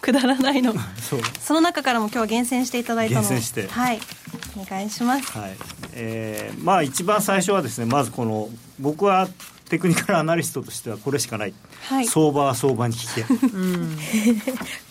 [0.00, 0.74] くだらないの。
[1.40, 3.20] その中からも今日は厳選していただいたの。
[3.20, 3.68] 厳選して。
[3.68, 4.00] はい。
[4.60, 5.56] お願いします、はい。
[5.92, 8.48] えー、まあ一番最初はですねまずこの
[8.80, 9.28] 僕は
[9.72, 11.54] テクニカルアナリストとしてはこれしかない、
[11.88, 13.22] はい、相場は相場に聞け、
[13.56, 13.96] うん、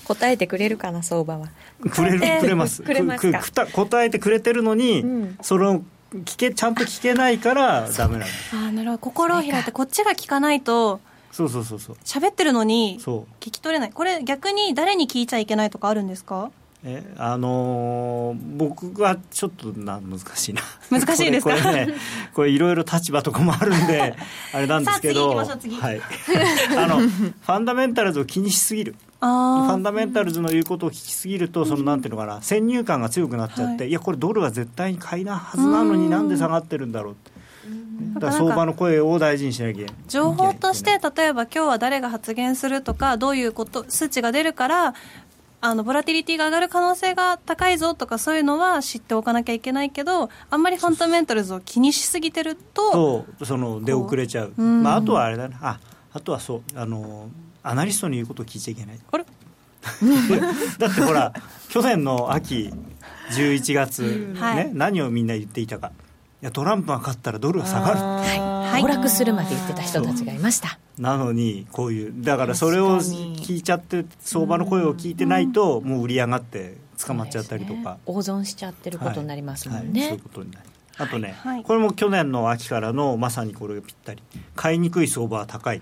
[0.05, 1.49] 答えてくれるかな相場は。
[1.91, 3.31] くれるくれますくれます。
[3.31, 3.67] か？
[3.67, 5.83] 答えてくれてるのに、うん、その
[6.25, 8.97] 聞けちゃんと聞けないからダメなんですあなるほど。
[8.97, 10.99] 心を開いてこっちが聞かないと
[11.31, 11.97] そうそうそうそう。
[12.03, 13.91] 喋ってるのに聞き取れない。
[13.91, 16.49] これ逆に誰に聞いちゃいけないとかあるんですか？
[16.83, 20.61] えあのー、僕はちょっとな難しいな。
[20.89, 21.55] 難しいですか？
[21.55, 21.93] これね
[22.33, 24.15] これいろいろ立場とかもあるんで
[24.53, 28.95] あれなんですけどはい、あのファンダメンタルズを気にしすぎる。
[29.19, 37.15] ファンダメンタルズの言うことを聞きすぎると、そのなんていうのかな、先入観が強くなっちゃって、はい、いや、これ、ドルは絶対に買いなはずなのになんで下がってるんだろう
[38.15, 44.95] だから相場の声を大事にしなきゃ情報として例えば今日は誰が発言するとかどういうこと数値が出るから
[45.61, 55.79] あのボラティリティが上がる可能性が高いぞとかそういうのは知っておかなきゃいけないけどあんまりファンダメンタルズを気にしすぎてるととその出遅れちゃう、まあ、あとはあれだなあ
[56.13, 57.29] あとはそうあの
[57.63, 58.99] アナリストの言うことを聞いちゃいけない。
[59.11, 59.25] あれ？
[60.77, 61.33] だってほら
[61.69, 62.71] 去年の秋
[63.31, 64.71] 11月、ねはい。
[64.73, 65.87] 何をみんな言っていたか。
[65.87, 65.91] い
[66.41, 70.79] やトランプが勝ったらドルは下がるはい、暴落するまで言ってた人たちがいました。
[70.97, 79.89] なのにこういうだからそれを聞いちゃって相場の声を聞いてないともう売り上がって捕まっちゃったりとか、大損しちゃってることになりますもんはい。
[79.89, 80.65] ね、そういうことになる
[80.97, 81.63] あとね、はい。
[81.63, 84.21] これも去年の秋からのまさにこれがぴったり。
[84.55, 85.81] 買いにくい相場は高い。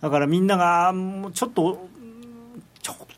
[0.00, 1.88] だからみんながあーもうちょっと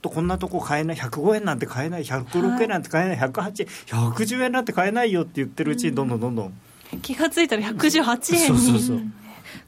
[0.05, 6.53] とこんなとこ買えない105円なんて買えない106円なんて買えない108円110円なんて買えないよって言ってるうちにどんどんどんどん、
[7.01, 9.01] 気がついたら118円にそうそうそう。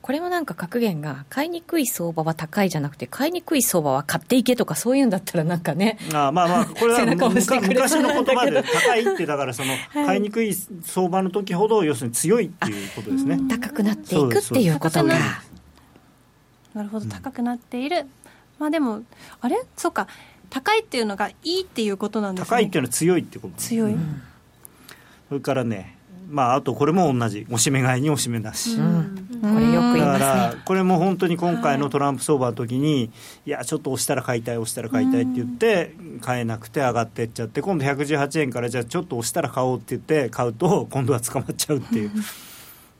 [0.02, 7.48] これもなんか格言が買いにくい相場は高いじゃなくて買いにくい相場は買っていけとかそういうんだったらなんかねあまあまあこれは 昔
[7.96, 9.74] の言葉で高いってだからその
[10.06, 13.40] 買いにくい相場の時ほど要するに強いっていうことですね。
[13.48, 15.00] 高くなっていくっていうことか。
[15.00, 15.56] そうです
[16.74, 18.04] なるほど高くなっている、
[18.58, 19.02] まあでも
[19.40, 19.56] あれ？
[19.76, 20.08] そうか
[20.48, 22.48] 高いっていうのがいいっていうことなんですね。
[22.48, 23.96] 高いっていうのは強いってこと強い、
[25.28, 25.96] それからね
[26.30, 27.46] まああとこれも同じ。
[27.50, 33.12] おしめ買いにおしめなし、うん、これよく言いだかますらねこれも本当に今回のトランプ相場の時に、
[33.44, 42.10] いやちょっと押したら買いたい押したら買いたいって言って買えなくて上がってっちゃって今度118円からじゃあちょっと押したら買おうって言って買うと今度は捕まっちゃうっていう。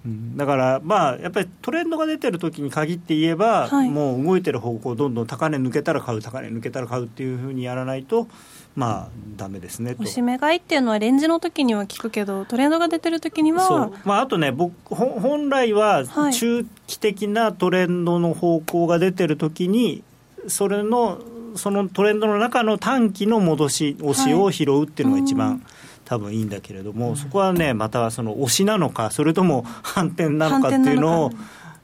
[0.07, 0.37] うん。
[0.37, 3.91] だからまあやっぱりトレンドが出てる時に限って言えば、はい。
[3.91, 8.29] もう動いてる方向どんどん高値抜けたら買う高値抜けたら買うっていうふうにやらないと
[8.77, 10.03] まあダメですねと。
[10.03, 13.93] おしめ買いっていうのはレンジの時には聞くけどトレンドが出てる時にはそう。
[14.05, 16.33] まあ、あとね僕ほ本来ははい。
[16.33, 20.03] 中期的なトレンドの方向が出てる時に
[20.49, 21.19] それの
[21.57, 25.63] そのトレンドの中の短期の戻し押しを拾うっていうのが一番、
[26.07, 31.31] 多分いいんだけれども、そこはねまたその押しなのかそれとも反転なのかっていうのを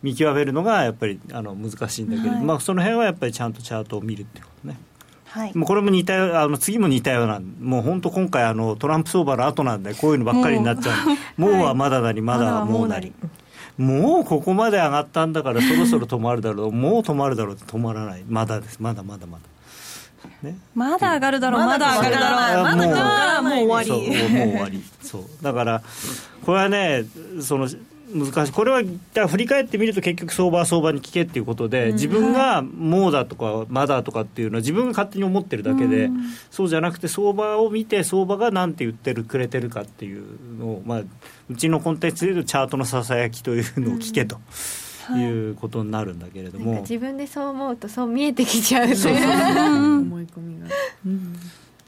[0.02, 2.44] 見極めるのがやっぱりあの難しいんだけれど、はい。
[2.44, 4.76] まあ、その辺はやっぱりちゃんとチャートを見るっていうことね。
[5.26, 5.56] はい。
[5.56, 11.52] もうこれも似たようあの次も似たようなもう本当今回あのトランプ相場の後なんでこういうのばっかりになっちゃうもう。
[11.52, 13.12] はまだなりまだはもうなり。
[13.78, 18.24] もうここまで上がったんだからそろそろ止まるだろうもう止まるだろうって止まらない。
[18.28, 18.78] まだです。
[18.80, 19.44] まだまだまだ
[20.42, 20.56] ね。
[20.74, 22.64] まだ上がるだろうまだ上がるだろう。
[22.64, 23.88] まだまだもう終わり。
[24.18, 24.82] そうもう終わり。
[25.02, 25.22] そう。
[25.42, 25.82] だから
[26.44, 27.04] これはね
[27.40, 27.68] その
[28.14, 28.52] 難しい。
[28.52, 28.82] これは
[29.28, 36.10] 振り返ってみると結局相場は相場に聞けっていうことで、自分がもうだとかまだとかっていうのは自分が勝手に思ってるだけで、
[36.50, 40.24] そうじゃなくて相場を見て相場が何て言ってるくれてるかっていう
[40.58, 41.00] のを、まあ、
[41.50, 44.38] うちのコンテンツでいうとチャートのささやきというのを聞けと。
[45.18, 45.50] い。
[45.50, 50.68] うことになるんだけれども、自分でそう思うとそう見えてきちゃう思い込みが。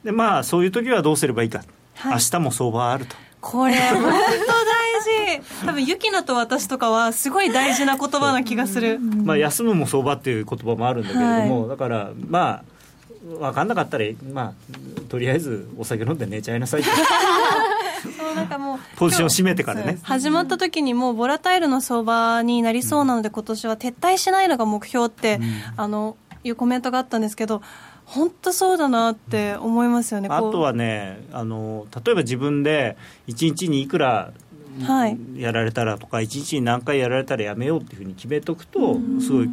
[0.05, 1.65] でまあそういう時はどうすればいいか、
[1.95, 2.13] はい。
[2.13, 3.17] 明日も相場はあると。
[3.41, 4.21] これ本当大
[5.39, 5.43] 事。
[5.67, 8.99] 多分ユキナと私とかはすごい大事な言葉な気がする。
[8.99, 12.65] まあ、休むも相場っていう言葉もあるんだけれども、はだからまあ
[13.25, 14.53] 分かんなかったら、まあ、
[15.09, 16.91] とりあえずお酒飲んで寝ちゃいなさいって
[18.25, 19.99] そうなんかもう ポジション締めてからね。
[20.03, 25.41] 始まった時にもうボラタイルの相場になりそうなので今年は撤退しないのが目標って、
[25.77, 27.63] あのいうコメントがあったんですけど
[28.05, 30.29] 本当そうだなって思いますよね。
[30.29, 30.49] こう。
[30.49, 32.97] あとはねあの例えば自分で
[33.29, 34.33] 1日にいくら
[34.83, 35.17] はい。
[35.37, 39.49] やられたらとか、1日に何回やられたらやめようっていうふうに決めとくと、すごい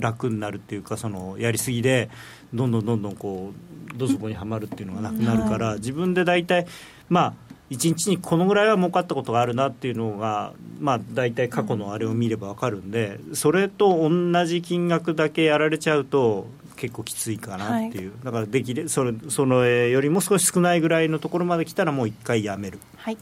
[0.00, 2.10] 楽になるっていうかそのやりすぎで
[2.52, 3.52] どんどんどんどんこ
[3.94, 6.66] うどつぼにはまるっていうのがなくなるから、自分で大体
[7.08, 7.34] まあ
[7.70, 16.46] 1日にこのぐらいは儲かったことがあるなっていうのが、まあ、大体過去のあれを見れば分かるんでそれと同じ金額だけやられちゃうと
[16.76, 22.78] 結構きついかなっていう、だからできれそれそのよりも少し少ないぐらいのところまで来たらもう一回やめる。
[22.98, 23.18] はい。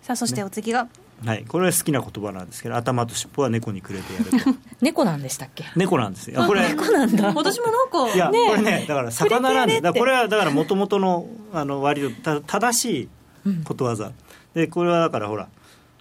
[0.00, 0.88] さあそしてお次が、
[1.24, 4.54] はい、これは好きな言葉なんですけど頭と尻尾は猫にくれてやると。
[4.80, 5.64] 猫なんでしたっけ？
[5.76, 6.44] 猫なんですよ。
[6.46, 13.08] これ私もなんかいや、これねだから魚なんでだからこれはだからもともとのあの割とた正しい
[13.64, 14.12] ことわざ、
[14.54, 15.48] でこれはだからほら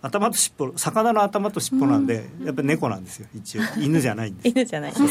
[0.02, 3.28] 頭と尻尾魚の頭と尻尾なんで、やっぱり猫なんですよ。
[3.36, 3.62] 一応。
[3.78, 4.48] 犬じゃないんです。
[4.58, 4.94] 犬じゃない。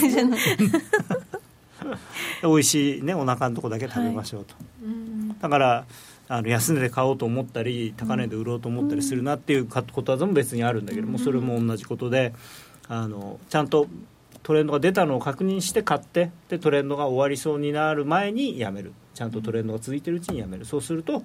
[2.42, 4.54] 美味しいねお腹のとこだけ食べましょうと、
[5.40, 5.84] だから
[6.32, 12.32] あの安値で買おうと思ったり高値で売ろうと思ったりするなっていうかことわざも別にあるんだけどもそれも同じことで
[12.86, 13.88] あのちゃんと
[14.44, 18.92] トレンドが出たのを確認して買ってでトレンドが終わりそうになる前にやめる。
[19.12, 20.64] ちゃんとトレンドが続いてるうちにやめる。
[20.64, 21.24] そうすると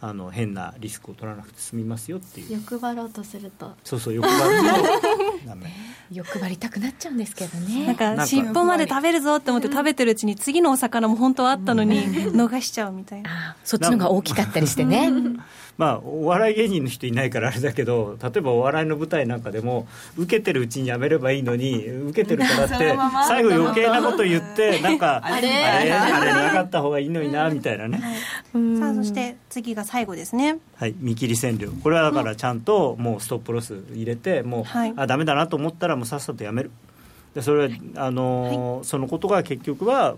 [0.00, 2.52] あの変なリスクを取らなくて済みますよっていう。
[2.54, 3.72] 欲張ろうとすると。
[3.84, 5.72] そうそう欲張るとダメ
[6.10, 7.86] 欲張りたくなっちゃうんですけどね。
[7.86, 13.56] なんか尻尾まで食べるぞって思って食べてるうちに次のお魚も本当はあったのに逃しちゃうみたいな。
[13.64, 15.10] そっちのが大きかったりしてね
[15.78, 22.96] まあ、お笑い芸人の人いないからあれだけど例えばお笑いの舞台なんかでも受けてるうちにやめればいいのに受けてるからって
[23.28, 25.48] 最後余計なこと言ってなんか あれ？
[25.48, 26.32] あれ？
[26.32, 31.96] なかった方がいいのになみたいなね、さあそして次が最後ですねはい見切り線量これ？
[31.96, 34.16] はだからちゃんともうストップロス入れ？
[34.16, 36.72] てもう、はい、あダメだなと思ったらもうさっさとやめる
[37.36, 37.68] でそれ？
[37.68, 40.16] はあのーはい、そのことが結局は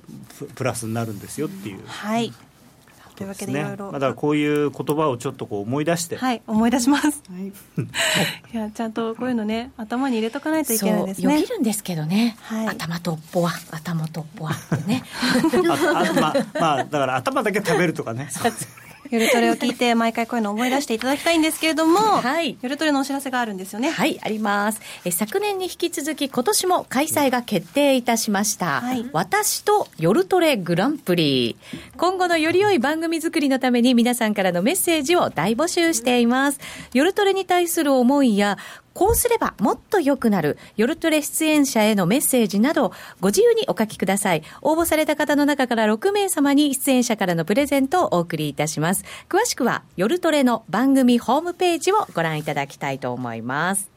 [0.54, 1.80] プラスになるんですよっていう。
[1.86, 2.32] はい
[3.20, 6.16] というわけでいろいろ、ね、まだこういう言葉をちょっとこう思い出して。
[6.16, 7.48] はい思い出します、 はい、
[8.54, 11.34] いやちゃんとこういうのね頭に入れとかないといけないですね。
[11.34, 15.04] よぎるんですけどね、はい、頭とっぽは頭とっぽはってね。
[15.68, 18.30] ああまあまあだから頭だけ食べるとかね
[19.10, 23.90] 夜トレを聞いて毎回こういうの思い出していただきたいんですけれども、はい、夜トレのお知らせがあるんですよね。
[23.90, 24.80] はいあります。
[25.04, 31.56] え昨年に引き続き今年も開催が決定いたしました、はい、私と夜トレグランプリ。
[31.96, 36.60] 今後のより良い番組作りのために皆さんからのメッセージを大募集しています。
[36.94, 38.58] 夜トレに対する思いや
[38.94, 44.42] こうすればもっと良くなる、夜トレ出演者へのメッセージなど、ご自由にお書きください。
[44.62, 49.04] 応募された方の中から6名様に出演者からのプレゼントをお送りいたします。
[49.28, 53.88] 詳しくは、夜トレの番組ホームページをご覧いただきたいと思います。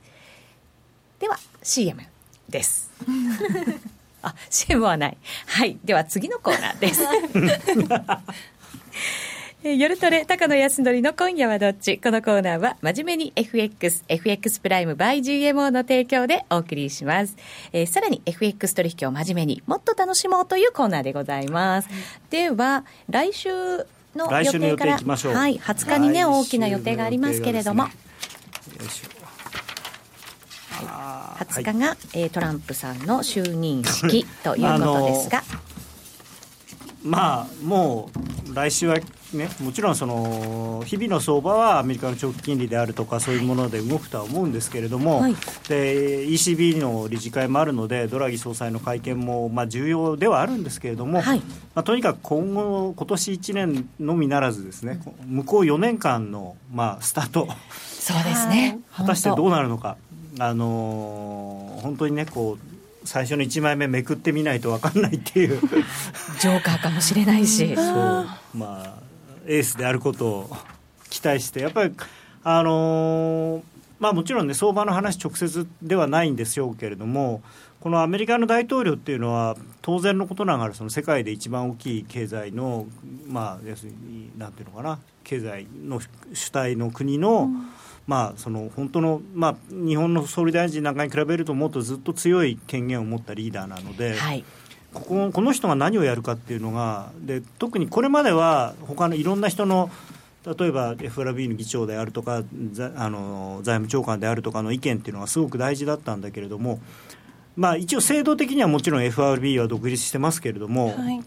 [1.19, 2.01] では、CM
[2.49, 2.91] です。
[4.21, 5.17] あ、CM はない。
[5.47, 5.77] はい。
[5.83, 7.03] では次のコーナーです。
[9.65, 11.97] 夜トレ高野康則の今夜はどっち？
[11.97, 17.37] このコーナーは真面目に FX、FX プライム by GMO の提供でお送りします。
[17.71, 21.87] えー、さらに FX 取引を真面目にもっと楽しもうというコーナーでございます。
[22.29, 23.49] では、来週
[24.13, 27.83] の予定から、はい、20日にね、大きな予定がありますけれども。
[27.83, 27.91] はい、
[31.45, 35.41] 20日が、えー、トランプさんの就任式ということですが。
[37.01, 38.09] まあ、も
[38.49, 38.97] う来週は
[39.33, 45.35] ね、もちろんその日々の相場はアメリカの長期金利であるとかそういうもので動くとは思うんですけれども、はい、
[45.67, 57.47] で ECB の理事会もあるのでドラギ総裁の会見もまあ重要ではあるんですけれども、はい、まあ、とにかく今後今年1年のみならずですね向こう4年間のまあスタート。
[57.71, 58.79] そうですね。
[58.91, 59.97] 果たしてどうなるのか。
[60.39, 65.59] あのー、本当にねこう最初の1枚目めくってみないと分かんないっていう。
[66.39, 67.73] ジョーカーかもしれないし。
[67.75, 67.85] そう。
[68.55, 69.03] まあ
[69.45, 70.57] エースであることを
[71.09, 71.93] 期待してやっぱり
[72.43, 73.63] あのー、
[73.99, 77.41] まあもちろんね相場の話直接ではないんでしょうけれども
[77.79, 82.87] このアメリカの大統領っていうのは当然のことながらその世界で一番大きい経済の
[83.27, 86.01] まあ要するになんていうのかな経済の
[86.33, 87.69] 主体の国の、うん。
[88.05, 94.43] まあ、その本当の、まあ、日本の総理大臣なんかに比べるともっとずっと強い権限を持ったリーダーなので、はい、
[94.93, 99.89] こここの人が何をやるかっていうのがで特にこれまでは他のいろんな人の
[100.45, 102.43] 例えば FRB の議長であるとか
[102.95, 106.79] あの財務長官であるとかの意見っていうのがすごく大事だったんだけれども、
[107.55, 111.23] まあ、一応制度的にはもちろん FRB は独立してますけれども、はい、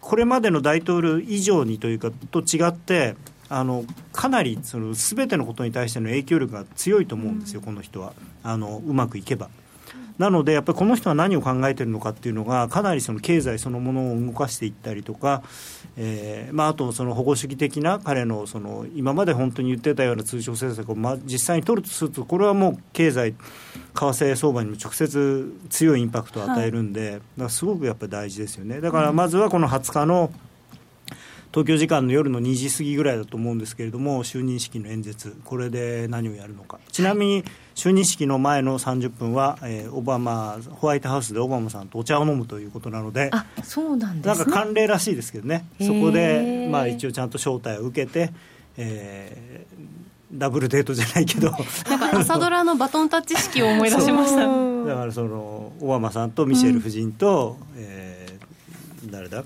[0.00, 3.14] これまでの大統領以上にというかと違って
[3.48, 8.14] あのかなりその全てのことに対しての影響力が強いと思うんですよ、うん、この人は。
[8.42, 9.48] あのうまくいけば。
[10.18, 15.42] なので、やっぱりこの人は何を考えているのかっていうのが、かなりその経済そのものを動かしていったりとか、
[15.96, 23.38] えーまあ、あとその保護主義的な彼のその今まで本当に言ってたような通商政策を、まあ、実際に取るとすると、これはもう経済、為
[23.94, 28.80] 替相場にも直接強いインパクトを与えるんで、はい、すごくやっぱり大事ですよね。
[28.80, 30.32] だからまずはこの20日の、
[31.54, 37.44] 東京時間の夜の2時過ぎぐらいだと思うんですけれども、就任式の演説、これで何をやるのか、ちなみに
[37.76, 48.32] 就任式の前の30分は、えー、オバマ、ホワイトハウスでオバマさんとお茶を飲むということなので、あそうなんです、ね、なんか慣例らしいですけどね、そこで、まあ、一応ちゃんと招待を受けて、
[48.76, 51.52] えー、ダブルデートじゃないけど。
[51.88, 54.38] なんか朝ドラのバトンタッチ式を思い出しました。
[54.88, 58.03] だからそのオバマさんとミシェル夫人と、うん、えー
[59.14, 59.44] 誰だ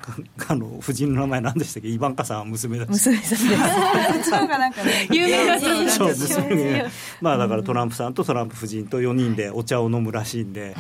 [0.49, 1.89] あの夫人の名前何でしたっけ？
[1.89, 2.89] イバンカさんは娘だし。
[2.89, 4.31] 娘さんです。
[4.31, 6.87] がなんかね有名な人そう娘
[7.21, 10.75] まあだからトランプさんとトランプ夫人と4人でお茶を飲むらしいんで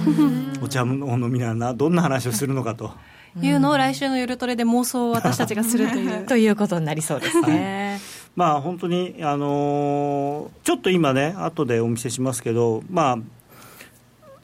[0.63, 2.93] お茶を飲みながらどんな話をするのかと。
[3.41, 6.25] いうのを来週の夜トレで妄想を私たちがするという。
[6.27, 6.49] とい。
[6.49, 8.01] うことになりそうですね。
[8.35, 13.19] まあ本当にあのー、ちょっと今ね後でお見せしますけどまあ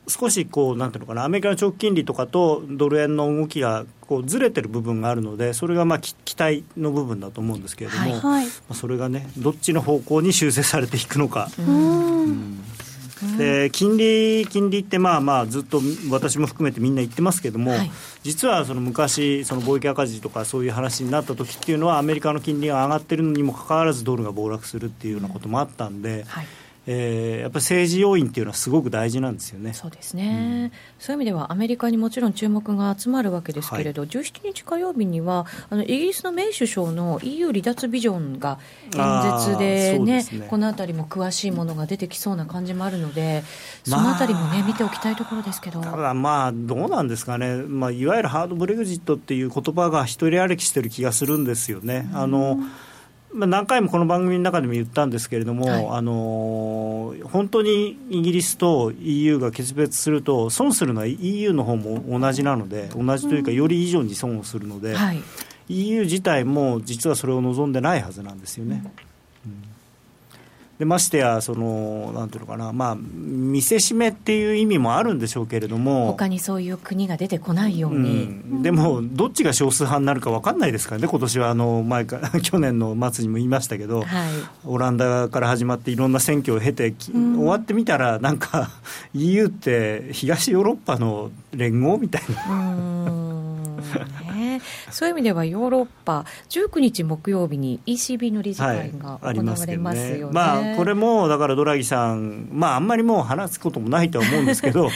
[0.06, 11.48] 少しこうなんていうのかなアメリカの長期金利とかとドル円の動きがこうずれてる部分があるのでそれがまあ期待の部分だと思うんですけれども、はいはい、まあ、それがねどっちの方向に修正されていくのか。
[11.58, 12.60] うん。
[13.38, 15.80] で金利金利ってまあまあずっと
[16.10, 17.90] 私も含めてみんな言ってますけども、はい、
[18.22, 26.46] 実はその昔その貿易赤字とかそういう話になった時っていうのはアメリカの金利が上がってるのにもかかわらずドルが暴落するっていうようなこともあったんで、はい
[26.86, 29.72] えー、やっぱり政治要因っていうのはすごく大事なんですよね。
[29.72, 38.58] そうですね、うん、そういう意味ではアメリカにもちろん注目が集まるわけですけれど、はい、17日火曜日にはあのイギリスのメイ首相の EU 離脱ビジョンが
[38.94, 43.42] 演説でね、ね、このあたりも詳しいものが出てきそうな感じもあるので
[43.84, 45.80] そのあたりもね、見ておきたいところですけど。
[45.80, 52.08] ただまあどうなんですかね、まあ、いわゆるハードブレグジットっていう言葉が一人歩きしてる気がするんですよね。
[52.12, 52.70] あの、うん
[53.34, 65.20] まあ、何回もこの番組の中でも言ったんですけれども、はい、あの本当にイギリスと EU が決別すると、損するのは EU の方も同じなので、同じというか、より以上に損をするので、はい、
[65.68, 68.84] EU 自体も実はそれを望んでないはずなんですよね。
[69.44, 69.73] うん
[70.78, 76.06] でましてやそのなんていうのかなまあ見せしめっていう意味もあるんでしょうけれども。
[76.06, 81.08] 他にそういう国が出てこないように、うん、でもどっちが少数派になるか分かんないですからね。
[81.08, 84.06] 今年はあの前か 去年の末にも言いましたけど、はい、
[84.64, 88.70] オランダから始まっていろんな選挙を経て、うん、終わってみたらなんか
[89.14, 93.14] EU って東ヨーロッパの連合みたいな。
[94.58, 104.90] ね、そういう意味ではヨーロッパ、19日木曜日に ECB の理事会が行われますよね,、はい、ねまあ、これもだからドラギさん、まあ、あんまりもう話すこともないとは思うんですけど、 は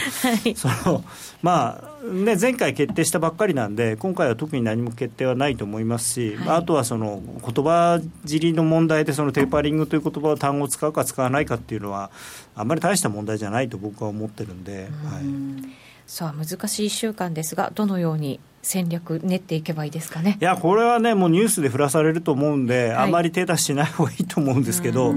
[0.45, 1.03] い、その
[1.41, 12.09] まあね、前回決定したばっかりなんで、今回は特に何も決定はないと思いますし、はい、あとはその言葉尻の問題で、そのテーパリングという言葉を単語を使うか使わないかっていうのは、
[12.55, 14.83] あんまり大した問題じゃないと僕は思ってるんで。
[14.83, 15.89] はい。
[16.07, 20.37] さあ難しい1週間ですがどのように戦略練っていけばいいですかね。
[20.41, 25.15] いやこれはねもうニュースで振らされると思うんで、はい、あまり手出しない方がいいと思うんですけど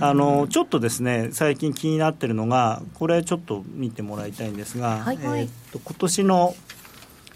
[0.00, 6.54] あのちょっとですね最近気になってるのがこれちょっと見てもらいたいんですが、はい、えー、と今年の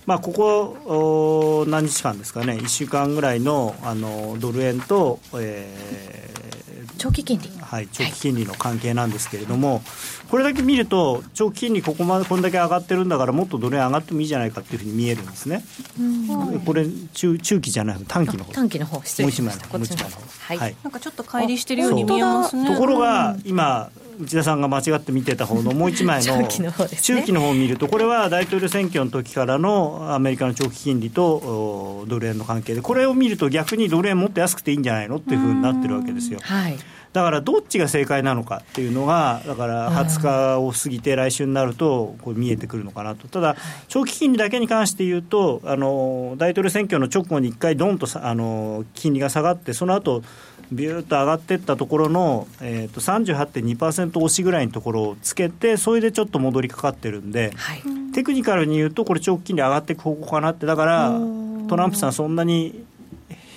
[0.07, 9.83] まあ、ここ何日間ですかね、1週間ぐらいのあのドル円と、えー、長期金利、はい、長期金利の関係なんですけれども、はい、
[10.31, 15.65] これだけ見ると、長期金利、ここまでこんだけ上がってるんだから、もっとドル円上がってもいいじゃないかっていうふうに見えるんですね。
[16.65, 18.53] これ中、中期じゃない、短期の方。
[18.53, 22.71] 短期の方失礼しました、もう一枚の方、はい、なんかちょっと乖離してるように見えますね。
[22.71, 23.91] ところが、今、
[24.21, 35.17] 内田さんが間違って見てた方のもう一枚の 中期の方、ね、中期の方を見ると、これは大統領選挙の時からのアメリカの長期金利とドル円の関係で、これを見ると逆にドル円もっと安くていいんじゃないの？
[35.17, 36.39] っていうふうになってるわけですよ。
[36.43, 36.79] はい
[37.17, 43.57] だからどっちが正解なのかっていうのが、だから20日を過ぎて来週になると、こう見えてくるのかなと、ただ、
[43.89, 50.23] 長期金利だけに関して言うと、あの大統領選挙の直後に1回、どんとあの金利が下がって、その後
[50.71, 61.19] ビューッと上がっていったところの、えー、と38.2%押しぐらいのところをつけて、それでちょっと戻りかかってるんで、はい、テクニカルに言うと、これ、長期金利上がっていく方向かなって、だから、
[61.67, 62.85] トランプさん、そんなに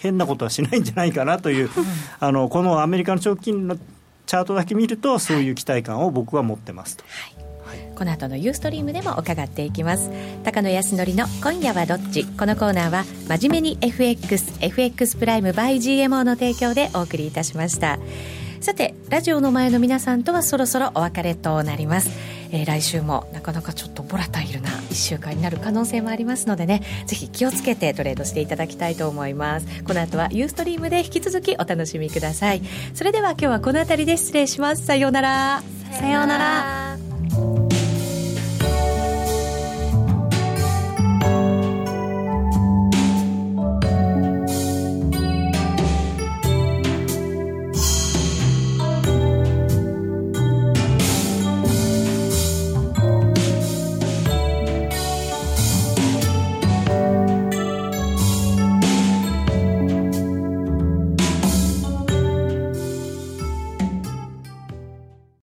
[0.01, 1.69] 変なことはしないんじゃないかなという、
[2.19, 7.03] あのこのアメリカの長期金利のチャートだけ見ると、そういう期待感を僕は持ってますと。
[7.03, 7.35] はい。
[7.95, 10.09] この後のユーストリームでも伺っていきます。
[10.43, 12.25] 高野康則の今夜はどっち？
[12.25, 17.99] このコーナーは真面目に FXFX プライム by GMO の提供でお送りいたしました。
[18.61, 22.09] さてラジオの前の皆さんとはそろそろお別れとなります、
[22.51, 26.81] えー、来週もなかなかちょっとボラタイルな1週間になる可能性もありますのでね。
[27.05, 29.83] ぜひ気をつけてトレードしていただきたいと思います。
[29.83, 32.61] この後はユーストリームで引き続きお楽しみください。
[32.93, 34.85] それでは今日はこの辺りで失礼します。
[34.85, 35.63] さようなら。
[35.91, 37.78] さようなら。